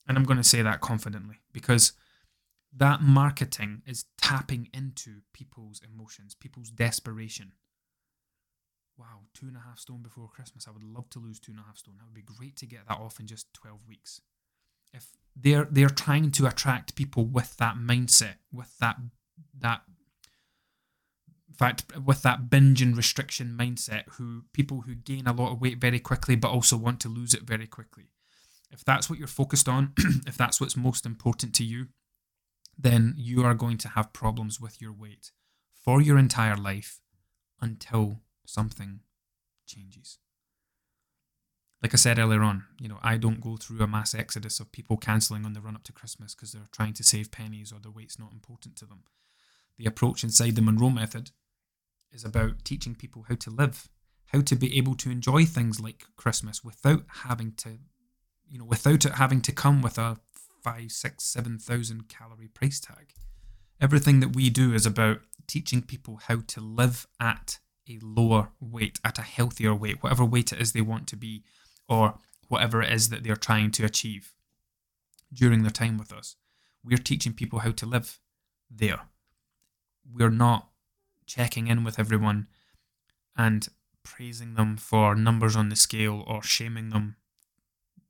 And 0.08 0.18
I'm 0.18 0.26
going 0.26 0.38
to 0.38 0.44
say 0.44 0.62
that 0.62 0.82
confidently 0.82 1.38
because 1.54 1.94
that 2.76 3.02
marketing 3.02 3.82
is 3.88 4.06
tapping 4.18 4.68
into 4.74 5.22
people's 5.34 5.82
emotions, 5.82 6.36
people's 6.36 6.70
desperation. 6.70 7.54
Wow, 8.98 9.22
two 9.34 9.48
and 9.48 9.56
a 9.56 9.62
half 9.62 9.80
stone 9.80 10.02
before 10.04 10.28
Christmas. 10.28 10.68
I 10.68 10.72
would 10.72 10.84
love 10.84 11.10
to 11.12 11.20
lose 11.20 11.40
two 11.40 11.54
and 11.54 11.62
a 11.62 11.64
half 11.64 11.78
stone. 11.78 11.96
That 11.98 12.06
would 12.06 12.14
be 12.14 12.22
great 12.22 12.58
to 12.58 12.66
get 12.66 12.88
that 12.90 13.00
off 13.00 13.22
in 13.22 13.26
just 13.26 13.54
12 13.54 13.88
weeks. 13.88 14.20
If 14.94 15.08
they're 15.34 15.66
they're 15.72 15.90
trying 15.90 16.32
to 16.32 16.46
attract 16.46 16.96
people 16.96 17.26
with 17.26 17.56
that 17.56 17.76
mindset, 17.76 18.36
with 18.52 18.78
that 18.80 18.98
that 19.58 19.84
in 21.52 21.56
fact, 21.56 21.84
with 21.98 22.22
that 22.22 22.50
binge 22.50 22.82
and 22.82 22.96
restriction 22.96 23.58
mindset, 23.60 24.04
who 24.12 24.44
people 24.54 24.82
who 24.82 24.96
gain 24.96 25.28
a 25.28 25.34
lot 25.34 25.52
of 25.52 25.60
weight 25.60 25.80
very 25.80 26.00
quickly 26.00 26.36
but 26.36 26.50
also 26.50 26.78
want 26.78 27.02
to 27.02 27.10
lose 27.10 27.34
it 27.34 27.44
very 27.44 27.68
quickly. 27.68 28.06
If 28.72 28.86
that's 28.86 29.10
what 29.10 29.20
you're 29.20 29.28
focused 29.28 29.68
on, 29.68 29.92
if 30.26 30.38
that's 30.38 30.62
what's 30.62 30.78
most 30.78 31.06
important 31.06 31.54
to 31.56 31.66
you, 31.66 31.88
then 32.78 33.16
you 33.18 33.44
are 33.44 33.54
going 33.54 33.78
to 33.80 33.90
have 33.90 34.14
problems 34.14 34.62
with 34.62 34.82
your 34.82 34.94
weight 34.94 35.32
for 35.74 36.02
your 36.02 36.18
entire 36.18 36.56
life 36.56 37.02
until 37.60 38.22
something 38.46 39.02
changes. 39.68 40.20
Like 41.84 41.94
I 41.94 41.98
said 41.98 42.18
earlier 42.18 42.44
on, 42.44 42.64
you 42.80 42.88
know, 42.88 43.00
I 43.04 43.18
don't 43.18 43.42
go 43.42 43.58
through 43.58 43.82
a 43.82 43.88
mass 43.88 44.16
exodus 44.16 44.62
of 44.62 44.72
people 44.72 44.96
cancelling 44.96 45.46
on 45.46 45.52
the 45.52 45.62
run 45.62 45.76
up 45.76 45.84
to 45.84 45.92
Christmas 45.92 46.34
because 46.34 46.54
they're 46.54 46.70
trying 46.72 46.94
to 46.94 47.04
save 47.04 47.30
pennies 47.30 47.74
or 47.74 47.80
their 47.82 47.92
weight's 47.92 48.20
not 48.20 48.32
important 48.32 48.78
to 48.78 48.86
them. 48.86 49.04
The 49.78 49.86
approach 49.86 50.24
inside 50.24 50.56
the 50.56 50.62
Monroe 50.62 50.90
method 50.90 51.32
is 52.12 52.26
about 52.26 52.64
teaching 52.64 52.96
people 52.96 53.26
how 53.28 53.36
to 53.36 53.50
live, 53.50 53.90
how 54.28 54.42
to 54.42 54.56
be 54.56 54.78
able 54.78 54.96
to 54.96 55.12
enjoy 55.12 55.46
things 55.46 55.80
like 55.80 56.06
Christmas 56.16 56.64
without 56.64 57.04
having 57.24 57.54
to, 57.58 57.80
you 58.48 58.60
know, 58.60 58.66
without 58.66 59.06
it 59.06 59.14
having 59.14 59.42
to 59.42 59.52
come 59.52 59.82
with 59.82 59.98
a 59.98 60.18
five, 60.64 60.92
six, 60.92 61.24
seven 61.24 61.58
thousand 61.58 62.08
calorie 62.08 62.48
price 62.48 62.80
tag. 62.80 63.14
Everything 63.80 64.20
that 64.20 64.36
we 64.36 64.50
do 64.50 64.74
is 64.74 64.86
about 64.86 65.22
teaching 65.48 65.82
people 65.82 66.20
how 66.28 66.42
to 66.48 66.62
live 66.62 67.08
at 67.20 67.60
a 67.90 67.98
lower 68.02 68.50
weight, 68.60 69.00
at 69.04 69.18
a 69.18 69.24
healthier 69.24 69.74
weight, 69.74 70.04
whatever 70.04 70.24
weight 70.24 70.54
it 70.54 70.62
is 70.62 70.72
they 70.72 70.82
want 70.82 71.08
to 71.08 71.16
be, 71.16 71.44
or 71.90 72.16
whatever 72.48 72.82
it 72.82 72.92
is 72.92 73.10
that 73.10 73.24
they're 73.24 73.36
trying 73.36 73.72
to 73.72 73.86
achieve 73.86 74.34
during 75.34 75.64
their 75.64 75.72
time 75.72 75.98
with 75.98 76.14
us. 76.14 76.36
We're 76.84 76.98
teaching 76.98 77.34
people 77.34 77.60
how 77.60 77.72
to 77.72 77.86
live 77.86 78.20
there. 78.70 79.02
We're 80.10 80.30
not 80.30 80.71
checking 81.36 81.68
in 81.68 81.84
with 81.84 81.98
everyone 81.98 82.48
and 83.38 83.70
praising 84.04 84.56
them 84.56 84.76
for 84.76 85.16
numbers 85.16 85.56
on 85.56 85.70
the 85.70 85.76
scale 85.76 86.24
or 86.28 86.44
shaming 86.44 86.90
them 86.90 87.16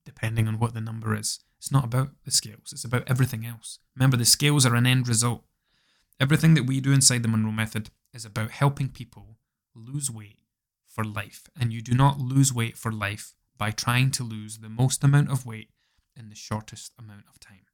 depending 0.05 0.47
on 0.47 0.57
what 0.57 0.73
the 0.73 0.81
number 0.81 1.15
is. 1.15 1.39
It's 1.59 1.71
not 1.71 1.85
about 1.85 2.09
the 2.25 2.31
scales, 2.31 2.71
it's 2.71 2.83
about 2.83 3.03
everything 3.07 3.45
else. 3.45 3.77
Remember, 3.95 4.17
the 4.17 4.25
scales 4.25 4.65
are 4.65 4.75
an 4.75 4.87
end 4.87 5.07
result. 5.07 5.43
Everything 6.19 6.55
that 6.55 6.65
we 6.65 6.79
do 6.79 6.91
inside 6.91 7.21
the 7.21 7.27
Monroe 7.27 7.51
Method 7.51 7.91
is 8.13 8.25
about 8.25 8.51
helping 8.51 8.89
people 8.89 9.37
lose 9.75 10.09
weight 10.09 10.39
for 10.87 11.03
life. 11.03 11.43
And 11.59 11.71
you 11.71 11.81
do 11.81 11.93
not 11.93 12.19
lose 12.19 12.51
weight 12.51 12.77
for 12.77 12.91
life 12.91 13.35
by 13.57 13.69
trying 13.69 14.09
to 14.11 14.23
lose 14.23 14.57
the 14.57 14.69
most 14.69 15.03
amount 15.03 15.29
of 15.29 15.45
weight 15.45 15.69
in 16.15 16.29
the 16.29 16.35
shortest 16.35 16.93
amount 16.97 17.25
of 17.29 17.39
time. 17.39 17.65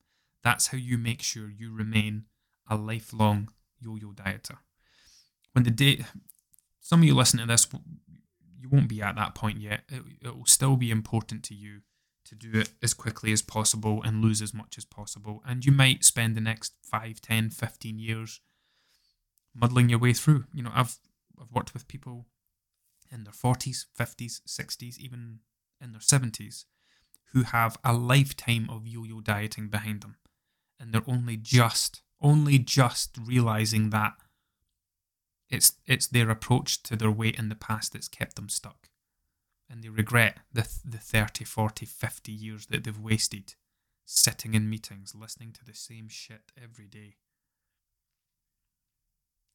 That's 0.44 0.68
how 0.68 0.78
you 0.78 0.98
make 0.98 1.22
sure 1.22 1.50
you 1.50 1.74
remain 1.74 2.26
a 2.70 2.76
lifelong 2.76 3.50
yo 3.80 3.96
yo 3.96 4.12
dieter. 4.12 4.58
When 5.58 5.64
the 5.64 5.72
day, 5.72 6.06
some 6.82 7.00
of 7.00 7.06
you 7.06 7.16
listen 7.16 7.40
to 7.40 7.48
this, 7.48 7.68
you 8.60 8.70
won't 8.70 8.88
be 8.88 9.02
at 9.02 9.16
that 9.16 9.34
point 9.34 9.60
yet. 9.60 9.82
It, 9.90 10.04
it 10.22 10.38
will 10.38 10.46
still 10.46 10.76
be 10.76 10.92
important 10.92 11.42
to 11.46 11.56
you 11.56 11.80
to 12.26 12.36
do 12.36 12.60
it 12.60 12.70
as 12.84 12.94
quickly 12.94 13.32
as 13.32 13.42
possible 13.42 14.04
and 14.04 14.22
lose 14.22 14.40
as 14.40 14.54
much 14.54 14.78
as 14.78 14.86
possible. 14.86 15.42
And 15.48 15.66
you 15.66 15.72
might 15.72 16.04
spend 16.04 16.38
the 16.38 16.42
next 16.42 16.74
5, 16.84 17.22
10, 17.22 17.50
15 17.50 17.98
years 17.98 18.40
muddling 19.56 19.90
your 19.90 19.98
way 19.98 20.14
through. 20.14 20.44
You 20.54 20.62
know, 20.62 20.72
I've 20.76 21.00
I've 21.42 21.52
worked 21.52 21.74
with 21.74 21.88
people 21.88 22.28
in 23.12 23.24
their 23.24 23.34
40s, 23.34 23.86
50s, 24.00 24.42
60s, 24.48 25.00
even 25.00 25.40
in 25.82 25.92
their 25.92 26.02
70s 26.02 26.66
who 27.34 27.42
have 27.42 27.80
a 27.84 27.94
lifetime 27.94 28.70
of 28.70 28.86
yo-yo 28.86 29.22
dieting 29.22 29.70
behind 29.70 30.02
them 30.02 30.18
and 30.80 30.94
they're 30.94 31.02
only 31.08 31.36
just 31.36 32.04
only 32.22 32.60
just 32.60 33.18
realizing 33.26 33.90
that 33.90 34.14
it's 35.50 35.74
it's 35.86 36.08
their 36.08 36.30
approach 36.30 36.84
to 36.84 36.96
their 36.96 37.12
weight 37.12 37.40
in 37.40 37.50
the 37.50 37.56
past 37.56 37.94
that's 37.94 38.08
kept 38.08 38.36
them 38.36 38.50
stuck 38.50 38.90
and 39.70 39.84
they 39.84 39.90
regret 39.90 40.40
the, 40.52 40.68
the 40.86 40.98
30, 40.98 41.44
40, 41.44 41.86
50 41.86 42.32
years 42.32 42.66
that 42.68 42.84
they've 42.84 43.00
wasted 43.00 43.56
sitting 44.06 44.54
in 44.54 44.70
meetings, 44.70 45.14
listening 45.14 45.52
to 45.52 45.66
the 45.66 45.74
same 45.74 46.08
shit 46.08 46.52
every 46.62 46.88
day, 46.88 47.16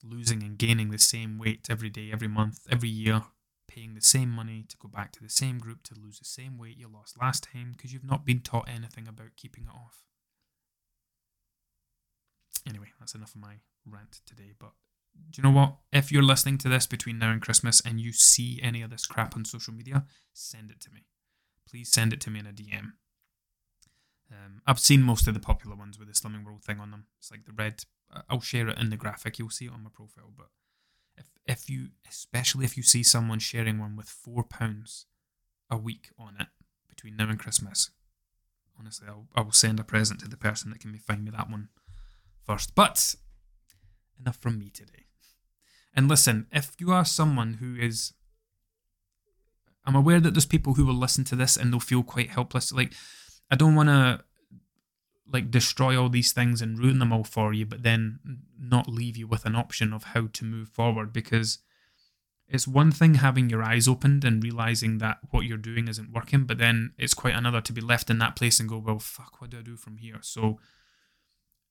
losing 0.05 0.43
and 0.43 0.59
gaining 0.59 0.91
the 0.91 0.99
same 0.99 1.39
weight 1.39 1.69
every 1.71 1.89
day, 1.89 2.11
every 2.13 2.29
month, 2.29 2.61
every 2.71 2.91
year, 2.91 3.23
paying 3.67 3.95
the 3.95 4.03
same 4.03 4.29
money 4.29 4.65
to 4.69 4.77
go 4.77 4.89
back 4.89 5.13
to 5.13 5.23
the 5.23 5.31
same 5.31 5.59
group 5.59 5.83
to 5.83 5.95
lose 5.99 6.19
the 6.19 6.25
same 6.25 6.59
weight 6.59 6.77
you 6.77 6.89
lost 6.93 7.19
last 7.21 7.49
time 7.53 7.73
because 7.73 7.93
you've 7.93 8.05
not 8.05 8.27
been 8.27 8.41
taught 8.41 8.69
anything 8.69 9.09
about 9.09 9.37
keeping 9.37 9.65
it 9.65 9.75
off. 9.75 10.03
Anyway, 12.69 12.89
that's 13.01 13.15
enough 13.15 13.35
of 13.35 13.41
my 13.41 13.55
rant 13.87 14.21
today, 14.27 14.53
but 14.59 14.73
do 15.31 15.41
you 15.41 15.43
know 15.43 15.59
what? 15.59 15.77
If 15.93 16.13
you're 16.13 16.23
listening 16.23 16.59
to 16.59 16.69
this 16.69 16.87
between 16.87 17.19
now 17.19 17.31
and 17.31 17.41
Christmas 17.41 17.81
and 17.85 18.01
you 18.01 18.13
see 18.13 18.61
any 18.63 18.83
of 18.83 18.91
this 18.91 19.07
crap 19.07 19.35
on 19.35 19.45
social 19.45 19.73
media, 19.73 20.05
send 20.33 20.71
it 20.71 20.81
to 20.83 20.91
me. 20.91 21.07
Please 21.69 21.91
send 21.91 22.13
it 22.13 22.21
to 22.23 22.31
me 22.31 22.41
in 22.41 22.47
a 22.47 22.53
DM. 22.53 22.93
Um, 24.31 24.63
I've 24.67 24.79
seen 24.79 25.03
most 25.03 25.27
of 25.27 25.35
the 25.35 25.41
popular 25.41 25.77
ones 25.77 25.99
with 25.99 26.09
the 26.09 26.15
Slimming 26.15 26.45
World 26.45 26.63
thing 26.65 26.81
on 26.81 26.91
them. 26.91 27.07
It's 27.19 27.31
like 27.31 27.45
the 27.45 27.53
red. 27.53 27.85
I'll 28.29 28.41
share 28.41 28.69
it 28.69 28.79
in 28.79 28.91
the 28.91 28.97
graphic. 28.97 29.39
You'll 29.39 29.51
see 29.51 29.67
it 29.67 29.73
on 29.73 29.85
my 29.85 29.91
profile. 29.93 30.33
But 30.37 30.49
if 31.17 31.27
if 31.47 31.71
you, 31.71 31.89
especially 32.09 32.65
if 32.65 32.77
you 32.77 32.83
see 32.83 33.03
someone 33.03 33.39
sharing 33.39 33.79
one 33.79 33.97
with 33.97 34.09
four 34.09 34.43
pounds 34.45 35.07
a 35.71 35.77
week 35.77 36.11
on 36.19 36.37
it 36.39 36.49
between 36.89 37.17
now 37.17 37.29
and 37.29 37.39
Christmas, 37.39 37.91
honestly, 38.79 39.09
I'll, 39.09 39.29
I 39.35 39.41
will 39.43 39.53
send 39.53 39.81
a 39.81 39.85
present 39.85 40.21
to 40.21 40.29
the 40.29 40.37
person 40.37 40.71
that 40.71 40.81
can 40.81 40.97
find 40.99 41.25
me 41.25 41.31
that 41.31 41.51
one 41.51 41.69
first. 42.45 42.75
But 42.75 43.15
enough 44.23 44.37
from 44.37 44.59
me 44.59 44.71
today. 44.71 45.07
And 45.95 46.09
listen, 46.09 46.47
if 46.53 46.73
you 46.79 46.93
are 46.93 47.05
someone 47.05 47.55
who 47.55 47.77
is. 47.77 48.15
I'm 49.85 49.97
aware 49.97 50.21
that 50.21 50.33
there's 50.33 50.47
people 50.47 50.75
who 50.75 50.87
will 50.87 50.95
listen 50.95 51.25
to 51.25 51.37
this 51.37 51.57
and 51.57 51.73
they'll 51.73 51.81
feel 51.81 52.05
quite 52.05 52.31
helpless. 52.31 52.73
Like, 52.73 52.93
I 53.51 53.57
don't 53.57 53.75
want 53.75 53.89
to 53.89 54.21
like 55.33 55.51
destroy 55.51 56.01
all 56.01 56.09
these 56.09 56.33
things 56.33 56.63
and 56.63 56.79
ruin 56.79 57.01
them 57.01 57.13
all 57.13 57.25
for 57.25 57.53
you, 57.53 57.67
but 57.67 57.83
then 57.83 58.21
not 58.61 58.87
leave 58.87 59.17
you 59.17 59.27
with 59.27 59.45
an 59.45 59.57
option 59.57 59.93
of 59.93 60.05
how 60.05 60.29
to 60.35 60.45
move 60.45 60.69
forward 60.69 61.13
because 61.13 61.59
it's 62.49 62.69
one 62.69 62.93
thing 62.93 63.15
having 63.15 63.49
your 63.49 63.63
eyes 63.63 63.89
opened 63.89 64.25
and 64.25 64.45
realizing 64.45 64.99
that 64.99 65.19
what 65.31 65.47
you're 65.47 65.57
doing 65.57 65.89
isn't 65.89 66.13
working, 66.13 66.45
but 66.45 66.59
then 66.59 66.93
it's 66.99 67.15
quite 67.15 67.35
another 67.35 67.63
to 67.63 67.73
be 67.73 67.81
left 67.81 68.11
in 68.11 68.19
that 68.19 68.37
place 68.37 68.61
and 68.61 68.69
go, 68.69 68.79
well, 68.79 68.99
fuck, 68.99 69.41
what 69.41 69.51
do 69.51 69.59
I 69.59 69.63
do 69.63 69.77
from 69.77 69.97
here? 69.97 70.19
So 70.21 70.59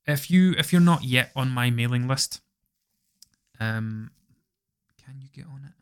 if 0.06 0.32
you 0.32 0.54
if 0.58 0.72
you're 0.72 0.82
not 0.82 1.04
yet 1.04 1.32
on 1.36 1.50
my 1.50 1.70
mailing 1.70 2.08
list, 2.08 2.42
um, 3.60 4.12
can 5.04 5.22
you 5.22 5.30
get 5.34 5.46
on 5.46 5.64
it? 5.66 5.74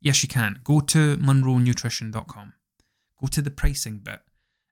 Yes, 0.00 0.22
you 0.22 0.28
can. 0.28 0.60
Go 0.64 0.80
to 0.80 1.16
monroenutrition.com. 1.16 2.52
Go 3.20 3.26
to 3.26 3.42
the 3.42 3.50
pricing 3.50 3.98
bit 3.98 4.20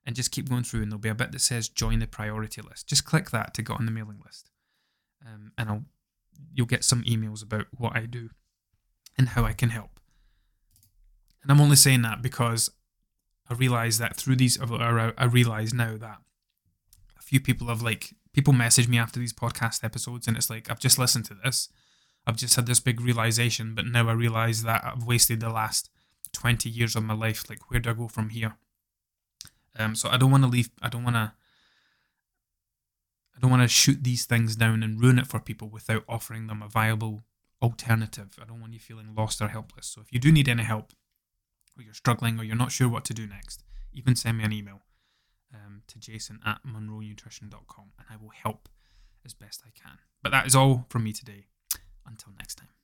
and 0.05 0.15
just 0.15 0.31
keep 0.31 0.49
going 0.49 0.63
through, 0.63 0.83
and 0.83 0.91
there'll 0.91 1.01
be 1.01 1.09
a 1.09 1.15
bit 1.15 1.31
that 1.31 1.41
says 1.41 1.67
join 1.67 1.99
the 1.99 2.07
priority 2.07 2.61
list. 2.61 2.87
Just 2.87 3.05
click 3.05 3.31
that 3.31 3.53
to 3.55 3.61
get 3.61 3.77
on 3.77 3.85
the 3.85 3.91
mailing 3.91 4.19
list, 4.23 4.49
um, 5.25 5.51
and 5.57 5.69
I'll 5.69 5.85
you'll 6.53 6.67
get 6.67 6.83
some 6.83 7.03
emails 7.03 7.43
about 7.43 7.67
what 7.77 7.95
I 7.95 8.05
do 8.05 8.29
and 9.17 9.29
how 9.29 9.45
I 9.45 9.53
can 9.53 9.69
help. 9.69 9.99
And 11.41 11.51
I'm 11.51 11.61
only 11.61 11.75
saying 11.75 12.01
that 12.01 12.21
because 12.21 12.69
I 13.49 13.53
realize 13.53 13.97
that 13.99 14.15
through 14.15 14.37
these, 14.37 14.59
I 14.59 15.25
realize 15.25 15.73
now 15.73 15.97
that 15.97 16.17
a 17.17 17.21
few 17.21 17.39
people 17.39 17.67
have 17.67 17.81
like 17.81 18.13
people 18.35 18.53
message 18.53 18.89
me 18.89 18.97
after 18.97 19.17
these 19.17 19.31
podcast 19.31 19.83
episodes, 19.83 20.27
and 20.27 20.35
it's 20.35 20.49
like 20.49 20.69
I've 20.69 20.79
just 20.79 20.99
listened 20.99 21.23
to 21.25 21.37
this, 21.41 21.69
I've 22.27 22.35
just 22.35 22.57
had 22.57 22.67
this 22.67 22.81
big 22.81 22.99
realization, 22.99 23.73
but 23.73 23.85
now 23.85 24.09
I 24.09 24.11
realize 24.11 24.63
that 24.63 24.83
I've 24.83 25.05
wasted 25.05 25.39
the 25.39 25.49
last 25.49 25.89
twenty 26.33 26.69
years 26.69 26.97
of 26.97 27.03
my 27.03 27.13
life. 27.13 27.49
Like, 27.49 27.71
where 27.71 27.79
do 27.79 27.89
I 27.89 27.93
go 27.93 28.09
from 28.09 28.29
here? 28.29 28.57
Um, 29.79 29.95
so 29.95 30.09
I 30.09 30.17
don't 30.17 30.31
want 30.31 30.43
to 30.43 30.49
leave. 30.49 30.69
I 30.81 30.89
don't 30.89 31.05
want 31.05 31.15
to. 31.15 31.31
I 33.35 33.39
don't 33.39 33.51
want 33.51 33.63
to 33.63 33.67
shoot 33.67 34.03
these 34.03 34.25
things 34.25 34.55
down 34.55 34.83
and 34.83 35.01
ruin 35.01 35.19
it 35.19 35.27
for 35.27 35.39
people 35.39 35.69
without 35.69 36.03
offering 36.07 36.47
them 36.47 36.61
a 36.61 36.69
viable 36.69 37.23
alternative. 37.61 38.37
I 38.41 38.45
don't 38.45 38.61
want 38.61 38.73
you 38.73 38.79
feeling 38.79 39.13
lost 39.15 39.41
or 39.41 39.49
helpless. 39.49 39.87
So 39.87 40.01
if 40.01 40.11
you 40.11 40.19
do 40.19 40.31
need 40.31 40.49
any 40.49 40.63
help, 40.63 40.93
or 41.77 41.83
you're 41.83 41.93
struggling, 41.93 42.39
or 42.39 42.43
you're 42.43 42.55
not 42.55 42.71
sure 42.71 42.89
what 42.89 43.05
to 43.05 43.13
do 43.13 43.27
next, 43.27 43.63
even 43.93 44.15
send 44.15 44.37
me 44.37 44.43
an 44.43 44.53
email 44.53 44.81
um, 45.65 45.81
to 45.87 45.99
jason 45.99 46.39
at 46.45 46.59
monroenutrition.com 46.65 47.85
and 47.97 48.07
I 48.09 48.21
will 48.21 48.31
help 48.43 48.69
as 49.25 49.33
best 49.33 49.63
I 49.65 49.71
can. 49.73 49.97
But 50.21 50.31
that 50.31 50.45
is 50.45 50.55
all 50.55 50.85
from 50.89 51.03
me 51.03 51.13
today. 51.13 51.47
Until 52.07 52.33
next 52.37 52.55
time. 52.55 52.74